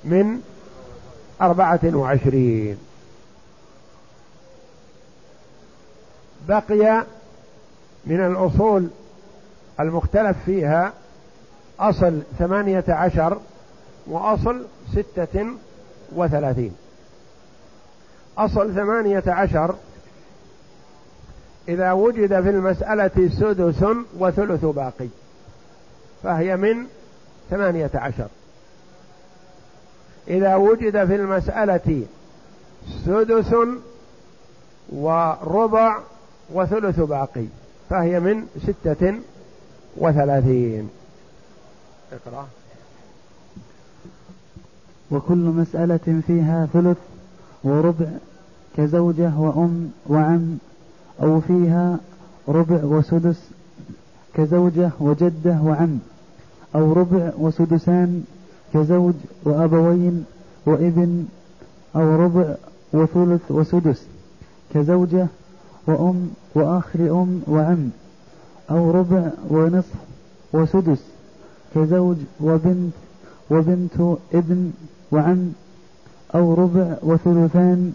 [0.03, 0.41] من
[1.41, 2.77] أربعة وعشرين.
[6.47, 7.06] بقي
[8.06, 8.88] من الأصول
[9.80, 10.93] المختلف فيها
[11.80, 13.39] أصل ثمانية عشر
[14.08, 15.45] وأصل ستة
[16.12, 16.75] وثلاثين.
[18.38, 19.75] أصل ثمانية عشر
[21.67, 23.86] إذا وجد في المسألة سدس
[24.19, 25.08] وثلث باقي
[26.23, 26.86] فهي من
[27.49, 28.27] ثمانية عشر.
[30.27, 32.03] إذا وجد في المسألة
[33.06, 33.56] سدس
[34.89, 35.99] وربع
[36.53, 37.45] وثلث باقي
[37.89, 39.19] فهي من ستة
[39.97, 40.89] وثلاثين.
[42.12, 42.47] اقرأ.
[45.12, 46.97] وكل مسألة فيها ثلث
[47.63, 48.08] وربع
[48.77, 50.58] كزوجة وأم وعم
[51.23, 51.99] أو فيها
[52.47, 53.39] ربع وسدس
[54.34, 55.99] كزوجة وجدة وعم
[56.75, 58.23] أو ربع وسدسان
[58.73, 60.25] كزوج وأبوين
[60.65, 61.25] وإبن
[61.95, 62.56] أو ربع
[62.93, 64.03] وثلث وسدس
[64.73, 65.27] كزوجة
[65.88, 67.89] وأم وأخ لأم وعم
[68.71, 69.93] أو ربع ونصف
[70.53, 71.01] وسدس
[71.75, 72.93] كزوج وبنت
[73.49, 74.71] وبنت ابن
[75.12, 75.51] وعم
[76.36, 77.93] أو ربع وثلثان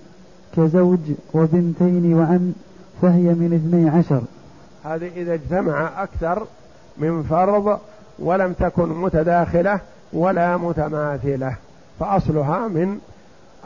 [0.56, 0.98] كزوج
[1.35, 2.52] وبنتين وعم.
[3.02, 4.22] فهي من اثني عشر.
[4.85, 6.46] هذه إذا اجتمع أكثر
[6.98, 7.78] من فرض
[8.18, 9.81] ولم تكن متداخلة
[10.12, 11.57] ولا متماثلة
[12.00, 12.98] فأصلها من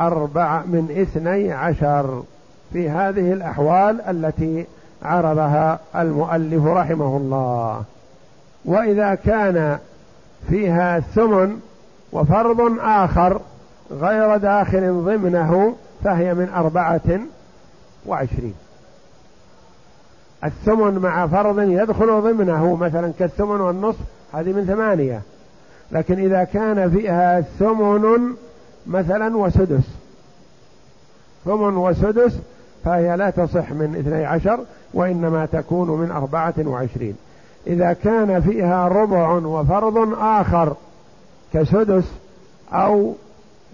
[0.01, 2.23] أربع من اثني عشر.
[2.73, 4.67] في هذه الأحوال التي
[5.03, 7.83] عرضها المؤلف رحمه الله.
[8.65, 9.79] وإذا كان
[10.49, 11.61] فيها ثمن
[12.13, 13.41] وفرض آخر
[13.91, 17.21] غير داخل ضمنه فهي من أربعة
[18.07, 18.55] وعشرين.
[20.45, 24.01] الثمن مع فرض يدخل ضمنه مثلا كالثمن والنصف
[24.33, 25.21] هذه من ثمانية.
[25.93, 28.35] لكن إذا كان فيها ثمن
[28.87, 29.85] مثلا وسدس
[31.45, 32.39] ثمن وسدس
[32.85, 34.61] فهي لا تصح من اثني عشر
[34.95, 37.17] وإنما تكون من أربعة وعشرين.
[37.67, 40.75] إذا كان فيها ربع وفرض آخر
[41.53, 42.05] كسدس
[42.73, 43.15] أو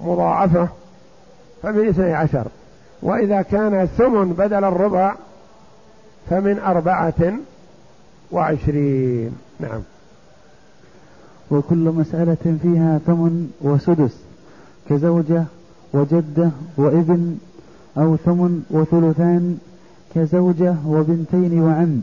[0.00, 0.68] مضاعفة
[1.62, 2.46] فمن اثني عشر.
[3.02, 5.14] وإذا كان الثمن بدل الربع
[6.30, 7.32] فمن أربعة
[8.32, 9.32] وعشرين.
[9.60, 9.80] نعم.
[11.50, 14.16] وكل مسألة فيها ثمن وسدس
[14.90, 15.44] كزوجة
[15.92, 17.38] وجدة وإبن
[17.98, 19.58] أو ثمن وثلثان
[20.14, 22.00] كزوجة وبنتين وعم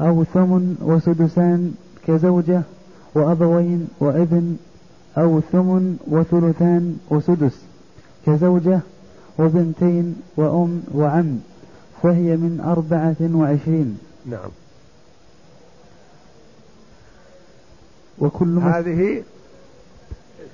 [0.00, 1.74] أو ثمن وسدسان
[2.06, 2.62] كزوجة
[3.14, 4.56] وأبوين وإبن
[5.18, 7.62] أو ثمن وثلثان وسدس
[8.26, 8.80] كزوجة
[9.38, 11.38] وبنتين وأم وعم.
[12.02, 13.98] فهي من أربعة وعشرين.
[14.26, 14.50] نعم.
[18.18, 19.22] وكل هذه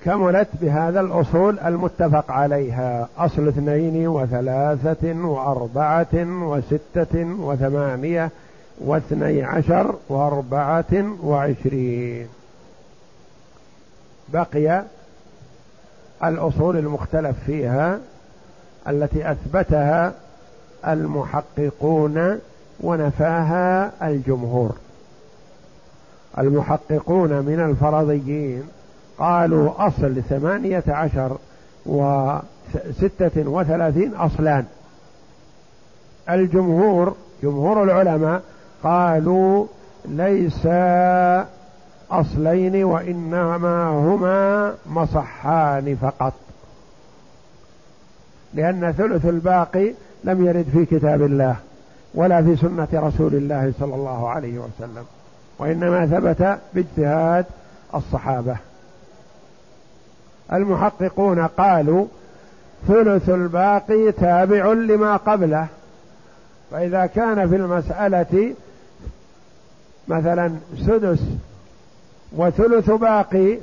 [0.04, 3.08] كملت بهذا الأصول المتفق عليها.
[3.18, 8.30] أصل اثنين وثلاثة وأربعة وستة وثمانية
[8.78, 12.28] واثني عشر وأربعة وعشرين.
[14.28, 14.84] بقي
[16.24, 18.00] الأصول المختلف فيها
[18.88, 20.14] التي أثبتها
[20.88, 22.38] المحققون
[22.80, 24.74] ونفاها الجمهور.
[26.38, 28.62] المحققون من الفرضيين
[29.18, 31.36] قالوا أصل ثمانية عشر
[31.86, 34.64] وستة وثلاثين أصلان.
[36.30, 38.42] الجمهور جمهور العلماء
[38.82, 39.66] قالوا
[40.04, 40.66] ليس
[42.10, 46.32] أصلين وإنما هما مصحان فقط.
[48.54, 49.92] لأن ثلث الباقي
[50.26, 51.56] لم يرد في كتاب الله
[52.14, 55.04] ولا في سنة رسول الله صلى الله عليه وسلم
[55.58, 57.44] وإنما ثبت باجتهاد
[57.94, 58.56] الصحابة.
[60.52, 62.06] المحققون قالوا
[62.88, 65.66] ثلث الباقي تابع لما قبله
[66.70, 68.54] فإذا كان في المسألة
[70.08, 70.52] مثلا
[70.86, 71.20] سدس
[72.32, 73.58] وثلث باقي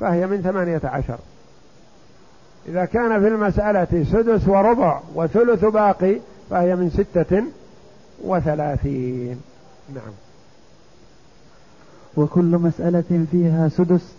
[0.00, 1.18] فهي من ثمانية عشر.
[2.68, 6.16] إذا كان في المسألة سدس وربع وثلث باقي
[6.50, 7.42] فهي من ستة
[8.24, 9.40] وثلاثين.
[9.94, 10.12] نعم.
[12.16, 14.14] وكل مسألة فيها سدس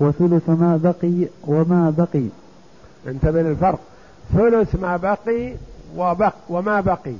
[0.00, 2.26] وثلث ما بقي وما بقي.
[3.06, 3.78] انتبه للفرق
[4.32, 5.54] ثلث ما بقي
[5.96, 7.14] وبق وما بقي.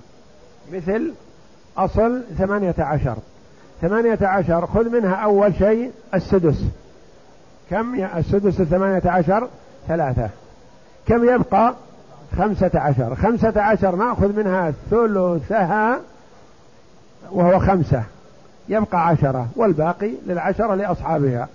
[0.73, 1.13] مثل
[1.77, 3.17] أصل ثمانية عشر.
[3.81, 6.65] ثمانية عشر خذ منها أول شيء السدس.
[7.71, 9.49] كم السدس الثمانية عشر؟
[9.89, 10.31] ثلاثة.
[11.09, 11.75] كم يبقى؟
[12.39, 13.15] خمسة عشر.
[13.15, 16.01] خمسة عشر نأخذ منها ثلثها
[17.31, 18.03] وهو خمسة.
[18.69, 19.47] يبقى عشرة.
[19.57, 21.49] والباقي للعشرة لأصحابها.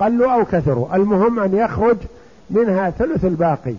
[0.00, 0.96] قلوا أو كثروا.
[0.96, 1.96] المهم أن يخرج
[2.50, 3.74] منها ثلث الباقي.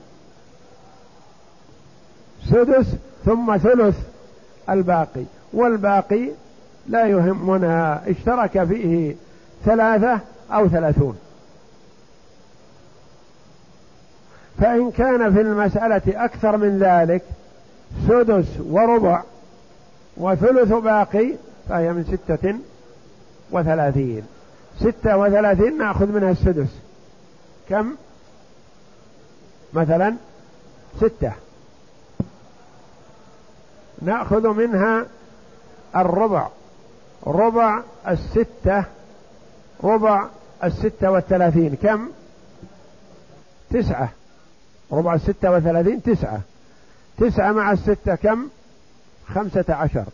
[2.50, 2.96] سدس
[3.26, 3.98] ثم ثلث
[4.70, 5.24] الباقي.
[5.54, 6.30] والباقي
[6.88, 8.02] لا يهمنا.
[8.08, 9.16] اشترك فيه
[9.66, 10.20] ثلاثة
[10.52, 11.18] أو ثلاثون.
[14.60, 17.24] فإن كان في المسألة أكثر من ذلك
[18.07, 19.24] سدس وربع
[20.18, 21.34] وثلث باقي
[21.70, 22.55] فهي من ستة
[23.51, 24.24] وثلاثين.
[24.80, 26.70] ستة وثلاثين نأخذ منها السدس.
[27.70, 27.95] كم؟
[29.74, 30.16] مثلا
[30.97, 31.32] ستة.
[34.01, 35.05] نأخذ منها
[35.95, 36.47] الربع.
[37.28, 38.86] ربع الستة.
[39.84, 40.28] ربع
[40.64, 41.76] الستة والثلاثين.
[41.76, 42.10] كم؟
[43.70, 44.10] تسعة.
[44.92, 46.42] ربع الستة وثلاثين تسعة.
[47.18, 48.48] تسعة مع الستة كم؟
[49.36, 50.06] خمسة عشر.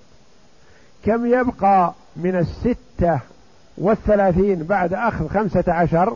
[1.06, 3.20] كم يبقى من الستة
[3.78, 6.16] والثلاثين بعد أخذ خمسة عشر؟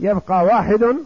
[0.00, 0.96] يبقى واحد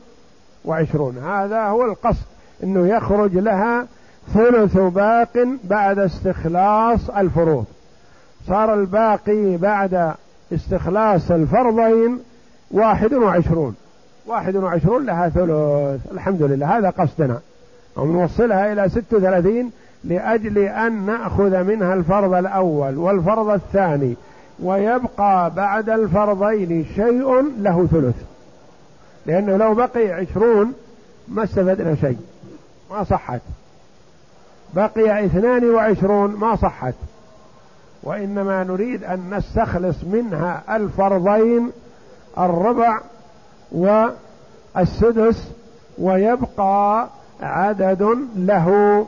[0.64, 1.18] وعشرون.
[1.18, 2.24] هذا هو القصد
[2.62, 3.87] أنه يخرج لها
[4.35, 7.64] ثلث باق بعد استخلاص الفروض.
[8.47, 10.14] صار الباقي بعد
[10.53, 12.20] استخلاص الفرضين
[12.70, 13.76] واحد وعشرون.
[14.31, 16.12] واحد وعشرون لها ثلث.
[16.12, 17.39] الحمد لله هذا قصدنا.
[17.97, 19.70] ونوصلها إلى ست وثلاثين
[20.05, 24.14] لأجل أن نأخذ منها الفرض الأول والفرض الثاني.
[24.62, 28.16] ويبقى بعد الفرضين شيء له ثلث.
[29.26, 30.72] لأنه لو بقي عشرون
[31.28, 32.18] ما استفدنا شيء.
[32.91, 33.41] ما صحت.
[34.74, 36.95] بقي اثنان وعشرون ما صحت.
[38.03, 41.70] وإنما نريد أن نستخلص منها الفرضين
[42.39, 43.01] الربع
[43.73, 45.49] والسدس
[45.99, 47.09] ويبقى
[47.41, 49.07] عدد له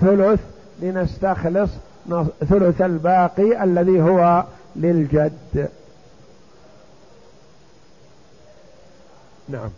[0.00, 0.40] ثلث
[0.82, 1.70] لنستخلص
[2.48, 4.44] ثلث الباقي الذي هو
[4.76, 5.68] للجد.
[9.48, 9.70] نعم.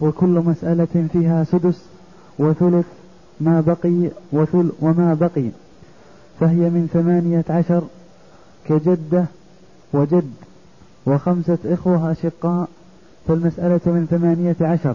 [0.00, 1.84] وكل مسألة فيها سدس
[2.38, 2.86] وثلث
[3.40, 5.48] ما بقي وثل وما بقي
[6.40, 7.82] فهي من ثمانية عشر
[8.68, 9.24] كجدة
[9.92, 10.30] وجد
[11.06, 12.68] وخمسة إخوة أشقاء
[13.28, 14.94] فالمسألة من ثمانية عشر.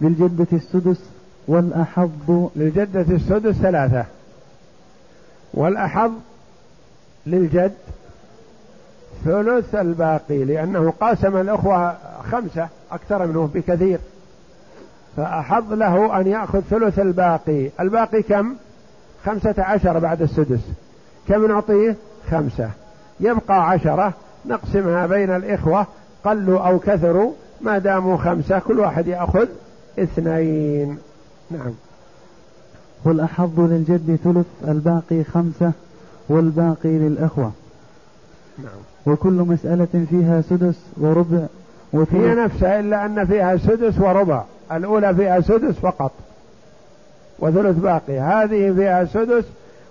[0.00, 1.00] للجدة السدس
[1.48, 2.10] والأحظ
[2.56, 4.04] للجدة السدس ثلاثة.
[5.54, 6.12] والأحظ
[7.26, 7.72] للجد
[9.24, 11.96] ثلث الباقي لأنه قاسم الأخوة
[12.30, 13.98] خمسة أكثر منه بكثير.
[15.16, 17.70] فأحظ له أن يأخذ ثلث الباقي.
[17.80, 18.54] الباقي كم؟
[19.24, 20.60] خمسة عشر بعد السدس.
[21.28, 21.96] كم نعطيه؟
[22.30, 22.70] خمسة.
[23.20, 24.12] يبقى عشرة.
[24.46, 25.86] نقسمها بين الإخوة.
[26.24, 29.48] قلوا أو كثروا ما داموا خمسة كل واحد يأخذ
[29.98, 30.98] اثنين.
[31.50, 31.72] نعم.
[33.04, 35.72] والأحظ للجد ثلث الباقي خمسة
[36.28, 37.52] والباقي للأخوة.
[38.58, 38.80] نعم.
[39.06, 41.46] وكل مسألة فيها سدس وربع
[41.92, 42.14] وثلث.
[42.14, 44.44] هي نفسها إلا أن فيها سدس وربع.
[44.72, 46.12] الأولى فيها سدس فقط.
[47.38, 48.18] وثلث باقي.
[48.18, 49.44] هذه فيها سدس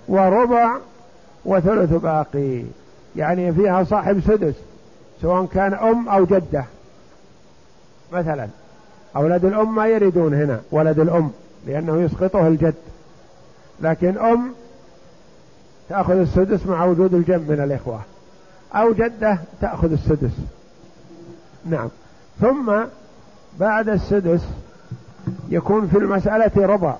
[0.07, 0.77] وربع
[1.45, 2.63] وثلث باقي.
[3.15, 4.53] يعني فيها صاحب سدس.
[5.21, 6.65] سواء كان أم أو جدة
[8.13, 8.47] مثلا.
[9.15, 11.31] أولاد الأم ما يريدون هنا ولد الأم
[11.67, 12.73] لأنه يسقطه الجد.
[13.81, 14.51] لكن أم
[15.89, 18.01] تأخذ السدس مع وجود الجنب من الإخوة
[18.73, 20.31] أو جدة تأخذ السدس.
[21.65, 21.89] نعم.
[22.41, 22.73] ثم
[23.59, 24.41] بعد السدس
[25.49, 26.95] يكون في المسألة ربع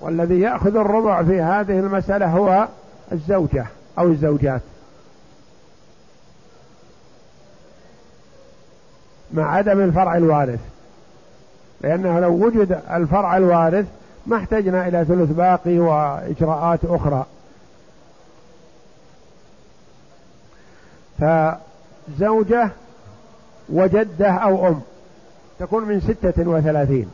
[0.00, 2.68] والذي يأخذ الربع في هذه المسألة هو
[3.12, 3.66] الزوجة
[3.98, 4.60] أو الزوجات.
[9.32, 10.60] مع عدم الفرع الوارث.
[11.80, 13.86] لأنه لو وجد الفرع الوارث
[14.26, 17.26] ما احتجنا إلى ثلث باقي وإجراءات أخرى.
[21.18, 22.70] فزوجة
[23.68, 24.80] وجدة أو أم
[25.58, 27.10] تكون من ستة وثلاثين.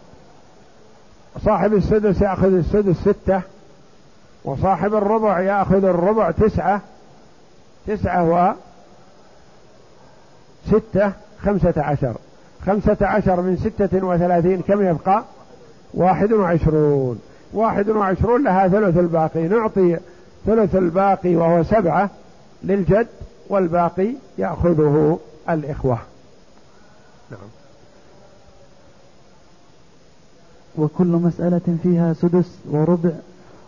[1.44, 3.40] صاحب السدس يأخذ السدس ستة
[4.44, 6.80] وصاحب الربع يأخذ الربع تسعة
[7.86, 8.52] تسعة و
[10.66, 11.12] ستة
[11.42, 12.16] خمسة عشر.
[12.66, 15.24] خمسة عشر من ستة وثلاثين كم يبقى؟
[15.94, 17.20] واحد وعشرون.
[17.52, 19.48] واحد وعشرون لها ثلث الباقي.
[19.48, 19.98] نعطي
[20.46, 22.10] ثلث الباقي وهو سبعة
[22.64, 23.06] للجد
[23.48, 24.08] والباقي
[24.38, 25.18] يأخذه
[25.50, 25.98] الإخوة.
[27.30, 27.48] نعم.
[30.78, 33.10] وكل مسألة فيها سدس وربع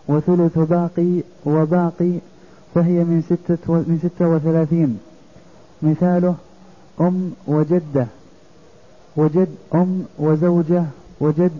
[0.08, 2.12] وثلث باقي وباقي
[2.74, 4.98] فهي من ستة, من ستة وثلاثين.
[5.82, 6.34] مثاله
[7.00, 8.06] أم وجدة
[9.16, 10.84] وجد أم وزوجة
[11.20, 11.52] وجد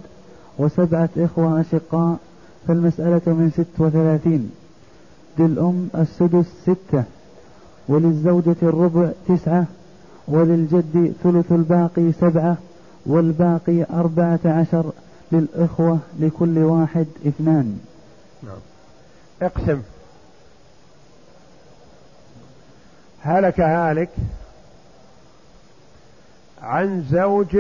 [0.58, 2.16] وسبعة إخوة أشقاء
[2.68, 4.50] فالمسألة من ست وثلاثين.
[5.38, 7.04] للأم السدس ستة
[7.88, 9.66] وللزوجة الربع تسعة
[10.28, 12.56] وللجد ثلث الباقي سبعة
[13.06, 14.92] والباقي أربعة عشر
[15.32, 17.78] للإخوة لكل واحد اثنان.
[18.42, 18.58] نعم.
[19.42, 19.82] اقسم.
[23.20, 24.08] هلك هالك
[26.62, 27.56] عن زوج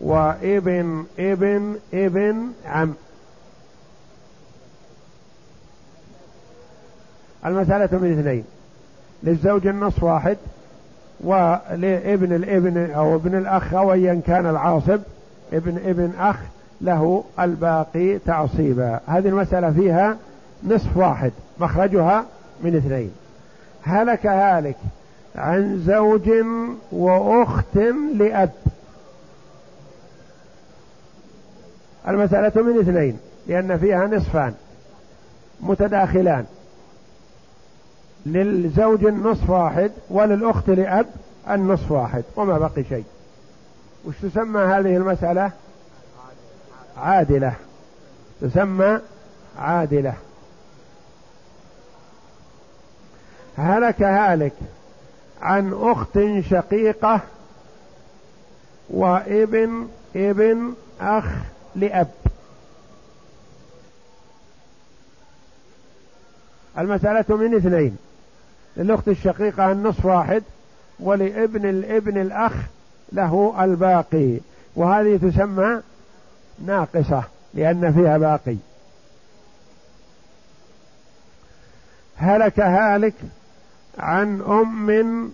[0.00, 2.94] وابن ابن ابن عم.
[7.46, 8.44] المسألة من اثنين.
[9.22, 10.36] للزوج النصف واحد
[11.20, 15.00] ولابن الابن أو ابن الأخ أو أيا كان العاصب
[15.52, 16.36] ابن ابن أخ
[16.80, 19.00] له الباقي تعصيبا.
[19.06, 20.16] هذه المسألة فيها
[20.64, 22.24] نصف واحد مخرجها
[22.62, 23.12] من اثنين.
[23.82, 24.76] هلك هالك.
[25.36, 26.30] عن زوج
[26.92, 27.76] وأخت
[28.16, 28.52] لأب.
[32.08, 34.54] المسألة من اثنين لأن فيها نصفان
[35.60, 36.46] متداخلان.
[38.26, 41.06] للزوج النصف واحد وللأخت لأب
[41.50, 43.04] النصف واحد وما بقي شيء.
[44.04, 45.50] وش تسمى هذه المسألة؟
[46.96, 47.54] عادلة.
[48.40, 48.98] تسمى
[49.58, 50.14] عادلة.
[53.56, 54.52] هلك هالك.
[55.42, 56.18] عن أخت
[56.50, 57.20] شقيقة
[58.90, 61.24] وابن ابن أخ
[61.76, 62.10] لأب.
[66.78, 67.96] المسألة من اثنين.
[68.76, 70.42] للأخت الشقيقة النصف واحد
[71.00, 72.52] ولابن الابن الأخ
[73.12, 74.38] له الباقي.
[74.76, 75.80] وهذه تسمى
[76.64, 77.22] ناقصة
[77.54, 78.56] لأن فيها باقي.
[82.16, 83.14] هلك هالك
[83.98, 85.32] عن أم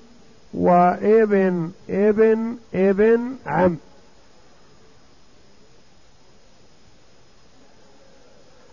[0.54, 3.76] وإبن إبن إبن عم.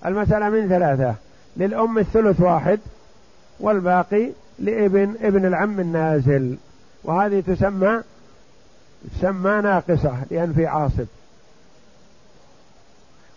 [0.06, 1.16] المسألة من ثلاثة
[1.58, 2.80] للأم الثلث واحد
[3.60, 4.30] والباقي
[4.60, 6.58] لإبن إبن العم النازل.
[7.04, 8.04] وهذه تسمى
[9.18, 11.06] تسمى ناقصة لأن في عاصب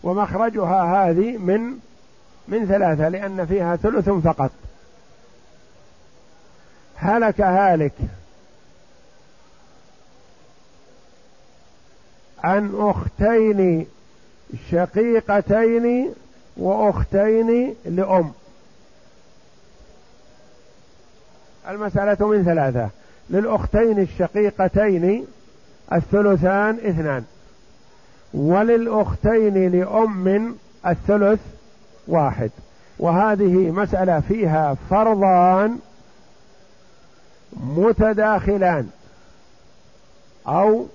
[0.03, 1.79] ومخرجها هذه من
[2.49, 4.51] من ثلاثة لأن فيها ثلث فقط.
[6.97, 7.93] هلك هالك.
[12.45, 13.87] عن أختين
[14.71, 16.15] شقيقتين
[16.57, 18.33] وأختين لأم.
[21.69, 22.89] المسألة من ثلاثة.
[23.31, 25.27] للأختين الشقيقتين
[25.93, 27.25] الثلثان اثنان.
[28.35, 31.41] وللأختين لأم الثلث
[32.09, 32.51] واحد.
[32.99, 35.79] وهذه مسألة فيها فرضان
[37.53, 38.91] متداخلان
[40.49, 40.87] أو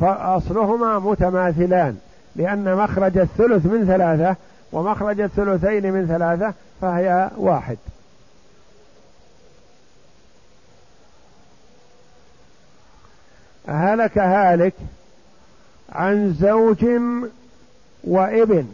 [0.00, 1.98] فأصلهما متماثلان
[2.36, 4.36] لأن مخرج الثلث من ثلاثة
[4.72, 7.78] ومخرج الثلثين من ثلاثة فهي واحد.
[13.68, 14.74] هلك هالك
[15.92, 16.86] عن زوج
[18.04, 18.72] وابن.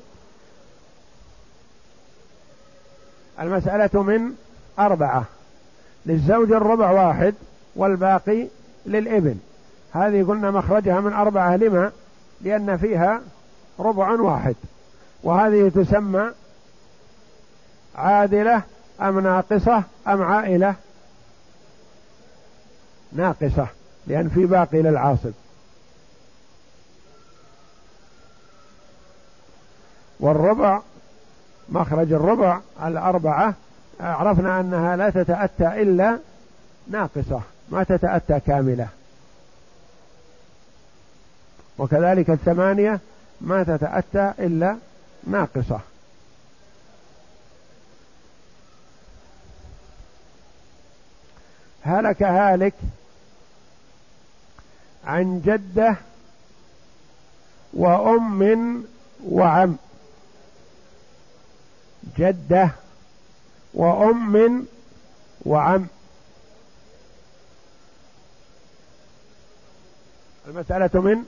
[3.40, 4.34] المسألة من
[4.78, 5.24] أربعة.
[6.08, 7.34] للزوج الربع واحد
[7.76, 8.46] والباقي
[8.86, 9.38] للابن.
[9.92, 11.92] هذه قلنا مخرجها من أربعة لما
[12.40, 13.20] لأن فيها
[13.78, 14.56] ربع واحد.
[15.22, 16.30] وهذه تسمى
[17.94, 18.62] عادلة
[19.00, 20.74] أم ناقصة أم عائلة؟
[23.12, 23.66] ناقصة
[24.06, 25.32] لأن في باقي للعاصب
[30.20, 30.80] والربع
[31.68, 33.54] مخرج الربع الأربعة
[34.00, 36.18] عرفنا أنها لا تتأتى إلا
[36.88, 38.88] ناقصة ما تتأتى كاملة.
[41.78, 43.00] وكذلك الثمانية
[43.40, 44.76] ما تتأتى إلا
[45.26, 45.80] ناقصة.
[51.82, 52.74] هلك هالك
[55.04, 55.96] عن جدة
[57.74, 58.84] وأم
[59.24, 59.76] وعم.
[62.18, 62.70] جدة
[63.74, 64.66] وأم
[65.46, 65.86] وعم.
[70.48, 71.24] المسألة من؟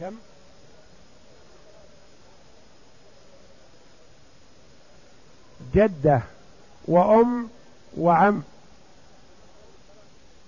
[0.00, 0.14] كم؟
[5.74, 6.20] جدة
[6.88, 7.48] وأم
[7.96, 8.42] وعم.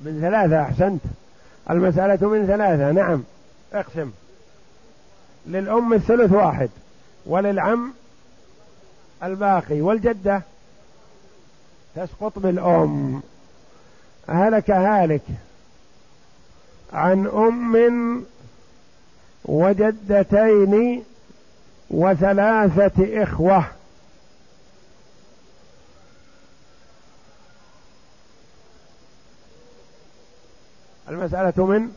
[0.01, 1.01] من ثلاثة أحسنت.
[1.71, 3.23] المسألة من ثلاثة نعم.
[3.73, 4.11] اقسم.
[5.47, 6.71] للأم الثلث واحد
[7.27, 7.93] وللعم
[9.23, 10.43] الباقي والجدة
[11.97, 13.23] تسقط بالأم.
[14.29, 15.23] هلك هالك
[16.93, 18.25] عن أم
[19.45, 21.05] وجدتين
[21.91, 23.65] وثلاثة إخوة.
[31.09, 31.93] المسألة من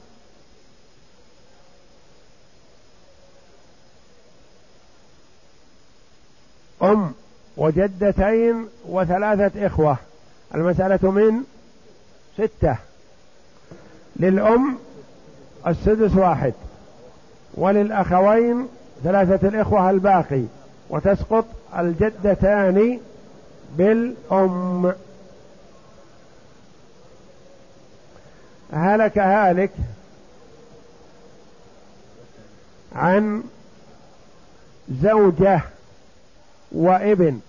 [6.84, 7.12] أم
[7.58, 9.98] وجدتين وثلاثة إخوة.
[10.56, 11.44] المسألة من
[12.38, 12.76] ستة.
[14.16, 14.78] للأم
[15.68, 16.54] السدس واحد.
[17.54, 18.68] وللأخوين
[19.04, 20.44] ثلاثة الإخوة الباقي.
[20.90, 21.46] وتسقط
[21.78, 23.00] الجدتان
[23.78, 24.94] بالأم.
[28.74, 29.72] هلك هالك
[32.96, 33.44] عن
[35.02, 35.62] زوجة.
[36.72, 37.40] وابن.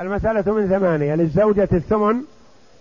[0.00, 2.22] المسألة من ثمانية للزوجة الثمن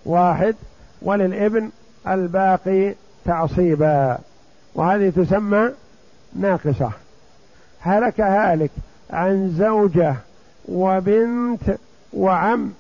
[0.06, 0.56] واحد
[1.02, 1.70] وللابن
[2.08, 2.96] الباقي
[3.26, 4.18] تعصيبا.
[4.76, 5.72] وهذه تسمى
[6.34, 6.92] ناقصة.
[7.80, 8.72] هلك هالك
[9.10, 10.16] عن زوجة
[10.68, 11.78] وبنت
[12.14, 12.74] وعم.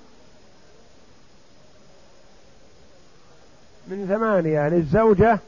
[3.87, 5.39] من ثمانية للزوجة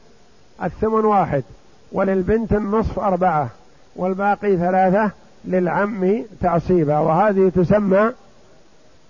[0.62, 1.44] الثمن واحد
[1.92, 3.50] وللبنت النصف أربعة.
[3.98, 5.10] والباقي ثلاثة
[5.44, 8.12] للعم تعصيبا وهذه تسمى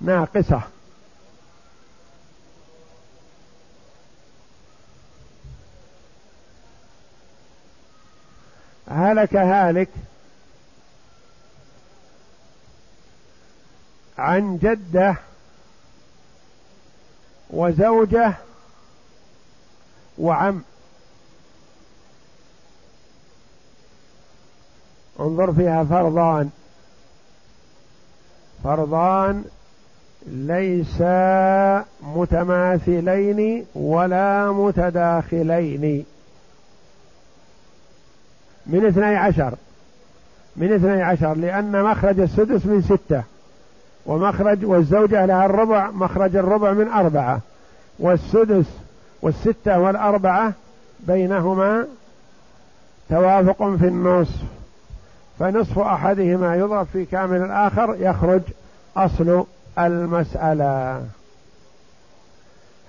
[0.00, 0.62] ناقصة.
[8.90, 9.88] هلك هالك
[14.18, 15.16] عن جده
[17.50, 18.34] وزوجه
[20.18, 20.62] وعم.
[25.20, 26.50] انظر فيها فرضان
[28.64, 29.44] فرضان
[30.26, 36.04] ليسا متماثلين ولا متداخلين.
[38.66, 39.54] من اثني عشر.
[40.56, 43.22] من اثني عشر لأن مخرج السدس من ستة
[44.06, 47.40] ومخرج والزوجة لها الربع مخرج الربع من أربعة
[47.98, 48.66] والسدس
[49.22, 50.52] والستة والأربعة
[51.00, 51.86] بينهما
[53.08, 54.57] توافق في النصف.
[55.38, 58.42] فنصف أحدهما يضرب في كامل الآخر يخرج
[58.96, 59.44] أصل
[59.78, 61.06] المسألة.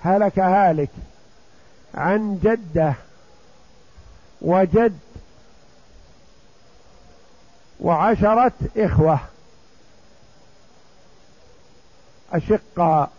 [0.02, 0.90] هلك هالك
[1.94, 2.94] عن جدة
[4.40, 4.98] وجد
[7.80, 9.20] وعشرة إخوة
[12.32, 13.10] أشقاء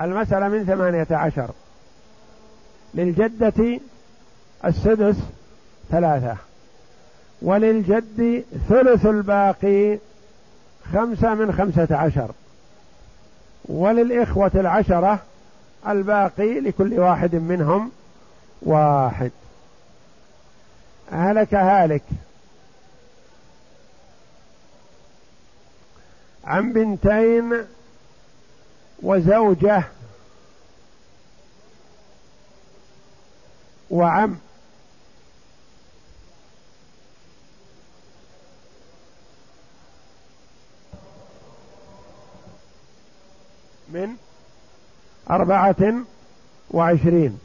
[0.00, 1.50] المسألة من ثمانية عشر.
[2.94, 3.80] للجدة
[4.64, 5.16] السدس
[5.90, 6.36] ثلاثة.
[7.42, 9.98] وللجد ثلث الباقي
[10.92, 12.30] خمسة من خمسة عشر.
[13.64, 15.18] وللإخوة العشرة
[15.88, 17.90] الباقي لكل واحد منهم
[18.62, 19.30] واحد.
[21.12, 22.02] هلك هالك.
[26.44, 27.64] عن بنتين
[29.02, 29.82] وزوجة
[33.90, 34.38] وعم.
[43.96, 44.16] من
[45.30, 45.94] أربعة
[46.70, 47.38] وعشرين.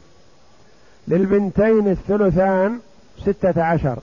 [1.08, 2.80] للبنتين الثلثان
[3.18, 3.98] ستة عشر.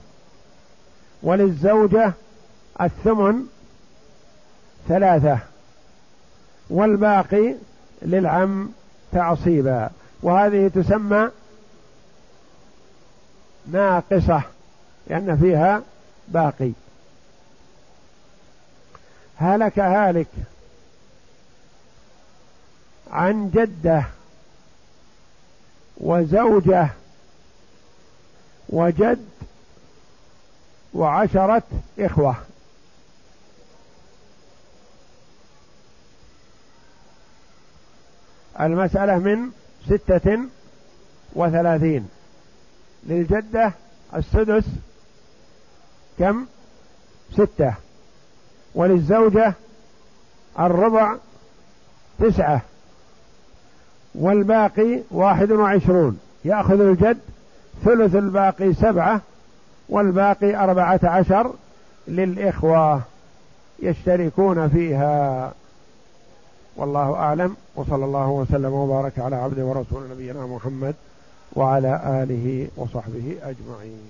[1.22, 2.12] وللزوجة
[2.80, 3.46] الثمن
[4.88, 5.38] ثلاثة.
[6.70, 7.54] والباقي
[8.02, 8.68] للعم
[9.12, 9.90] تعصيبا.
[10.22, 11.30] وهذه تسمى
[13.66, 14.42] ناقصة
[15.06, 15.82] لأن فيها
[16.28, 16.72] باقي.
[19.36, 20.26] هلك هالك.
[23.10, 24.04] عن جده
[25.96, 26.88] وزوجه
[28.68, 29.28] وجد
[30.94, 31.62] وعشرة
[31.98, 32.36] إخوة.
[38.60, 39.50] المسألة من
[39.86, 40.38] ستة
[41.32, 42.08] وثلاثين.
[43.06, 43.72] للجدة
[44.16, 44.64] السدس
[46.18, 46.46] كم؟
[47.32, 47.74] ستة.
[48.74, 49.54] وللزوجة
[50.58, 51.16] الربع
[52.18, 52.62] تسعة.
[54.14, 56.18] والباقي واحد وعشرون.
[56.44, 57.18] يأخذ الجد
[57.84, 59.20] ثلث الباقي سبعة
[59.88, 61.52] والباقي أربعة عشر
[62.08, 63.00] للإخوة
[63.82, 65.52] يشتركون فيها.
[66.76, 67.56] والله أعلم.
[67.76, 70.94] وصلى الله وسلم وبارك على عبده ورسول نبينا محمد
[71.52, 74.00] وعلى آله وصحبه أجمعين.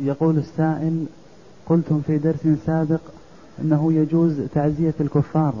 [0.00, 1.06] يقول السائل
[1.66, 3.00] قلتم في درس سابق
[3.60, 5.54] أنه يجوز تعزية الكفار.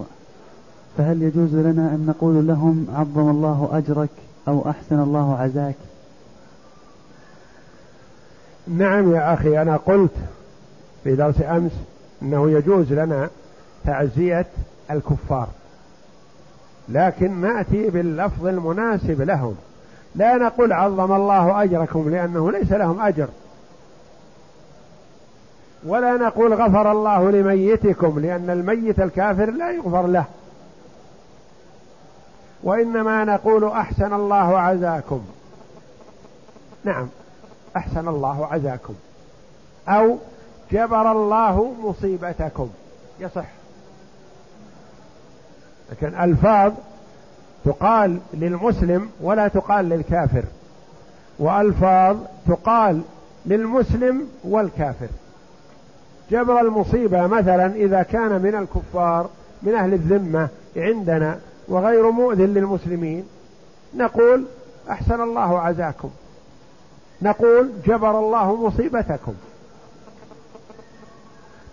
[0.98, 4.08] فهل يجوز لنا أن نقول لهم عظم الله أجرك
[4.48, 5.74] أو أحسن الله عزاك؟
[8.68, 10.14] نعم يا أخي أنا قلت
[11.04, 11.72] في درس أمس
[12.22, 13.28] أنه يجوز لنا
[13.84, 14.46] تعزية
[14.90, 15.48] الكفار
[16.88, 19.54] لكن نأتي باللفظ المناسب لهم.
[20.14, 23.28] لا نقول عظم الله أجركم لأنه ليس لهم أجر
[25.86, 30.24] ولا نقول غفر الله لميتكم لأن الميت الكافر لا يغفر له.
[32.64, 35.24] وإنما نقول أحسن الله عزاكم.
[36.84, 37.08] نعم
[37.76, 38.94] أحسن الله عزاكم.
[39.88, 40.18] أو
[40.72, 42.70] جبر الله مصيبتكم.
[43.20, 43.46] يصح.
[45.92, 46.72] لكن ألفاظ
[47.64, 50.44] تقال للمسلم ولا تقال للكافر.
[51.38, 52.16] وألفاظ
[52.48, 53.02] تقال
[53.46, 55.08] للمسلم والكافر.
[56.30, 59.30] جبر المصيبة مثلا إذا كان من الكفار
[59.62, 61.38] من أهل الذمة عندنا
[61.68, 63.24] وغير مؤذن للمسلمين.
[63.94, 64.44] نقول
[64.90, 66.10] أحسن الله عزاكم.
[67.22, 69.34] نقول جبر الله مصيبتكم.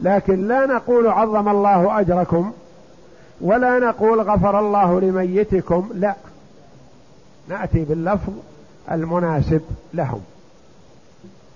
[0.01, 2.51] لكن لا نقول عظم الله أجركم
[3.41, 6.15] ولا نقول غفر الله لميتكم لا.
[7.47, 8.33] نأتي باللفظ
[8.91, 9.61] المناسب
[9.93, 10.21] لهم.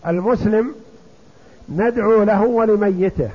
[0.08, 0.76] المسلم
[1.70, 3.30] ندعو له ولميته.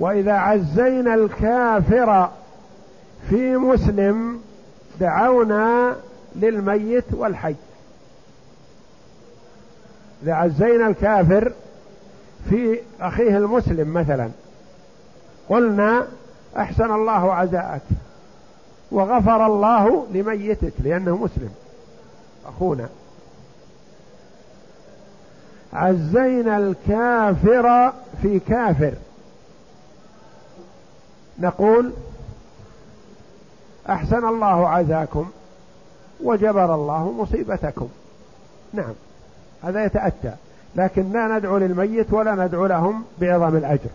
[0.00, 2.30] وإذا عزينا الكافر
[3.30, 4.40] في مسلم
[5.00, 5.96] دعونا
[6.36, 7.54] للميت والحي.
[10.22, 11.52] إذا عزينا الكافر
[12.50, 14.30] في أخيه المسلم مثلا
[15.48, 16.06] قلنا
[16.56, 17.82] أحسن الله عزاءك
[18.90, 21.50] وغفر الله لميتك لأنه مسلم
[22.46, 22.88] أخونا.
[25.72, 27.92] عزينا الكافر
[28.22, 28.92] في كافر.
[31.40, 31.92] نقول
[33.88, 35.30] أحسن الله عزاكم
[36.22, 37.88] وجبر الله مصيبتكم.
[38.72, 38.92] نعم
[39.62, 40.32] هذا يتأتى
[40.76, 43.90] لكن لا ندعو للميت ولا ندعو لهم بعظم الأجر.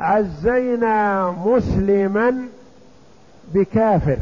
[0.00, 2.48] عزينا مسلما
[3.54, 4.18] بكافر.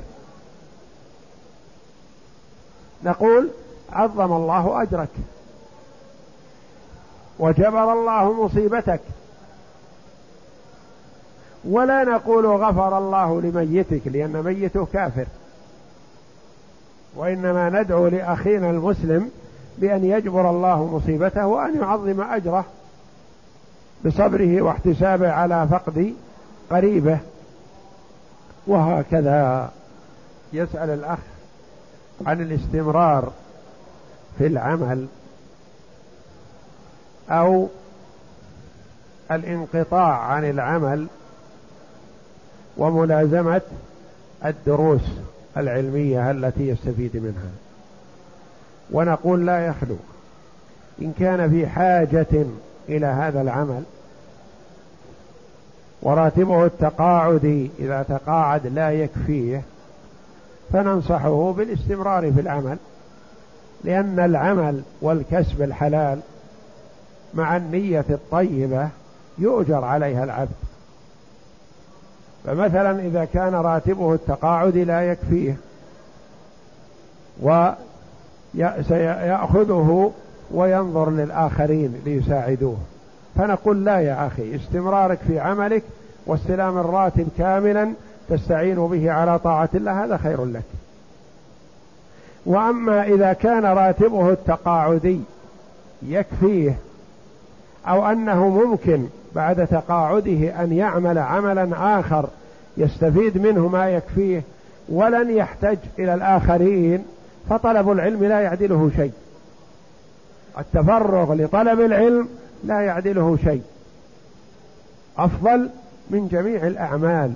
[3.05, 3.51] نقول
[3.93, 5.09] عظم الله أجرك
[7.39, 9.01] وجبر الله مصيبتك.
[11.69, 15.27] ولا نقول غفر الله لميتك لأن ميته كافر.
[17.17, 19.31] وإنما ندعو لأخينا المسلم
[19.79, 22.65] بأن يجبر الله مصيبته وأن يعظم أجره
[24.05, 26.15] بصبره واحتسابه على فقد
[26.71, 27.19] قريبه.
[28.67, 29.71] وهكذا
[30.53, 31.19] يسأل الأخ
[32.27, 33.33] عن الاستمرار
[34.39, 35.07] في العمل
[37.31, 37.69] أو
[39.31, 41.07] الانقطاع عن العمل
[42.77, 43.61] وملازمة
[44.45, 45.03] الدروس
[45.57, 47.51] العلمية التي يستفيد منها.
[48.91, 49.97] ونقول لا يخلو.
[51.03, 52.47] إن كان في حاجة
[52.89, 53.83] إلى هذا العمل
[56.03, 59.63] وراتبه التقاعدي إذا تقاعد لا يكفيه
[60.73, 62.77] فننصحه بالاستمرار في العمل
[63.85, 66.19] لأن العمل والكسب الحلال
[67.35, 68.89] مع النية الطيبة
[69.39, 70.66] يؤجر عليها العبد.
[72.47, 75.57] فمثلا إذا كان راتبه التقاعد لا يكفيه
[78.55, 80.13] وسيأخذه
[80.51, 82.77] وينظر للآخرين ليساعدوه.
[83.37, 85.83] فنقول لا يا أخي استمرارك في عملك
[86.27, 87.93] واستلام الراتب كاملا
[88.29, 90.65] تستعين به على طاعة الله هذا خير لك.
[92.47, 95.21] وأما إذا كان راتبه التقاعدي
[96.03, 96.77] يكفيه
[97.89, 102.29] أو أنه ممكن بعد تقاعده أن يعمل عملا آخر
[102.77, 104.43] يستفيد منه ما يكفيه
[104.89, 107.05] ولن يحتج إلى الآخرين
[107.51, 109.13] فطلب العلم لا يعدله شيء.
[110.59, 112.29] التفرغ لطلب العلم
[112.65, 113.63] لا يعدله شيء.
[115.19, 115.71] أفضل
[116.11, 117.33] من جميع الأعمال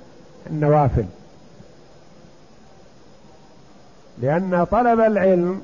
[0.49, 1.05] النوافل.
[4.21, 5.61] لأن طلب العلم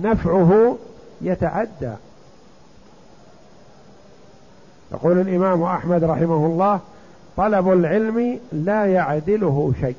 [0.00, 0.76] نفعه
[1.20, 1.92] يتعدى.
[4.92, 6.80] يقول الإمام أحمد رحمه الله
[7.36, 9.96] طلب العلم لا يعدله شيء.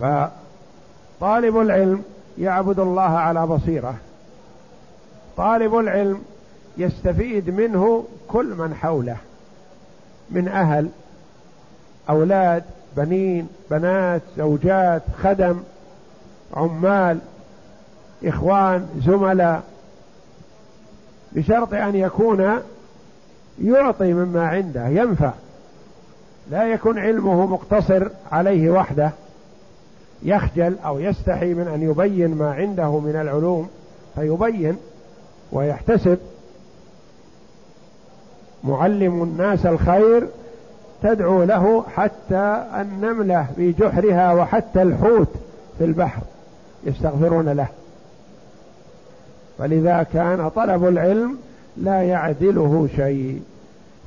[0.00, 2.02] فطالب العلم
[2.38, 3.94] يعبد الله على بصيرة.
[5.36, 6.22] طالب العلم
[6.78, 9.16] يستفيد منه كل من حوله
[10.30, 10.90] من أهل
[12.10, 12.64] أولاد
[12.96, 15.60] بنين بنات زوجات خدم
[16.54, 17.18] عمال
[18.24, 19.62] إخوان زملاء.
[21.32, 22.60] بشرط أن يكون
[23.62, 25.32] يعطي مما عنده ينفع.
[26.50, 29.10] لا يكون علمه مقتصر عليه وحده
[30.22, 33.68] يخجل أو يستحي من أن يبين ما عنده من العلوم
[34.14, 34.76] فيبين
[35.52, 36.18] ويحتسب.
[38.64, 40.28] معلم الناس الخير
[41.02, 45.28] تدعو له حتى النملة في جحرها وحتى الحوت
[45.78, 46.22] في البحر
[46.84, 47.68] يستغفرون له.
[49.58, 51.38] فلذا كان طلب العلم
[51.76, 53.42] لا يعدله شيء.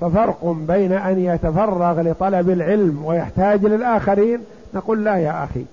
[0.01, 4.39] ففرق بين أن يتفرغ لطلب العلم ويحتاج للآخرين
[4.73, 5.65] نقول لا يا أخي.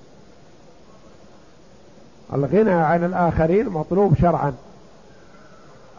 [2.35, 4.53] الغنى عن الآخرين مطلوب شرعا.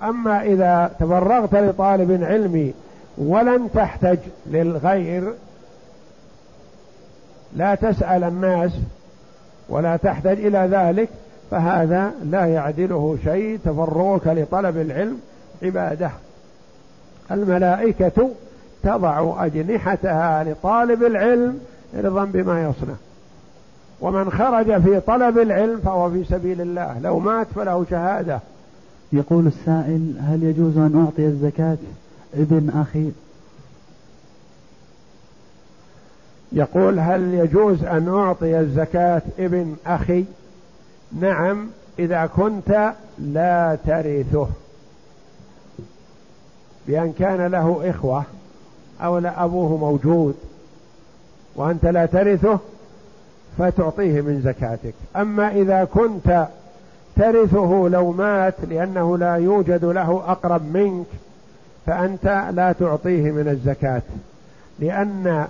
[0.03, 2.73] أما إذا تفرغت لطالب علمي
[3.17, 4.17] ولن تحتج
[4.47, 5.34] للغير
[7.55, 8.71] لا تسأل الناس
[9.69, 11.09] ولا تحتج إلى ذلك
[11.52, 15.20] فهذا لا يعدله شيء تفرغك لطلب العلم
[15.64, 16.12] عبادة.
[17.32, 18.30] الملائكة
[18.84, 21.60] تضع أجنحتها لطالب العلم
[21.95, 22.95] رضا بما يصنع.
[24.02, 28.39] ومن خرج في طلب العلم فهو في سبيل الله لو مات فله شهادة.
[29.14, 31.78] يقول السائل هل يجوز أن أعطي الزكاة؟
[32.34, 33.12] ابن أخي.
[36.52, 40.26] يقول هل يجوز أن أعطي الزكاة ابن أخي؟
[41.12, 44.47] نعم إذا كنت لا ترثه
[46.88, 48.24] بأن كان له إخوة
[49.01, 50.36] أو لا أبوه موجود
[51.55, 52.60] وأنت لا ترثه
[53.57, 54.93] فتعطيه من زكاتك.
[55.16, 56.47] أما إذا كنت
[57.16, 61.05] ترثه لو مات لأنه لا يوجد له أقرب منك
[61.86, 64.01] فأنت لا تعطيه من الزكاة
[64.80, 65.47] لأن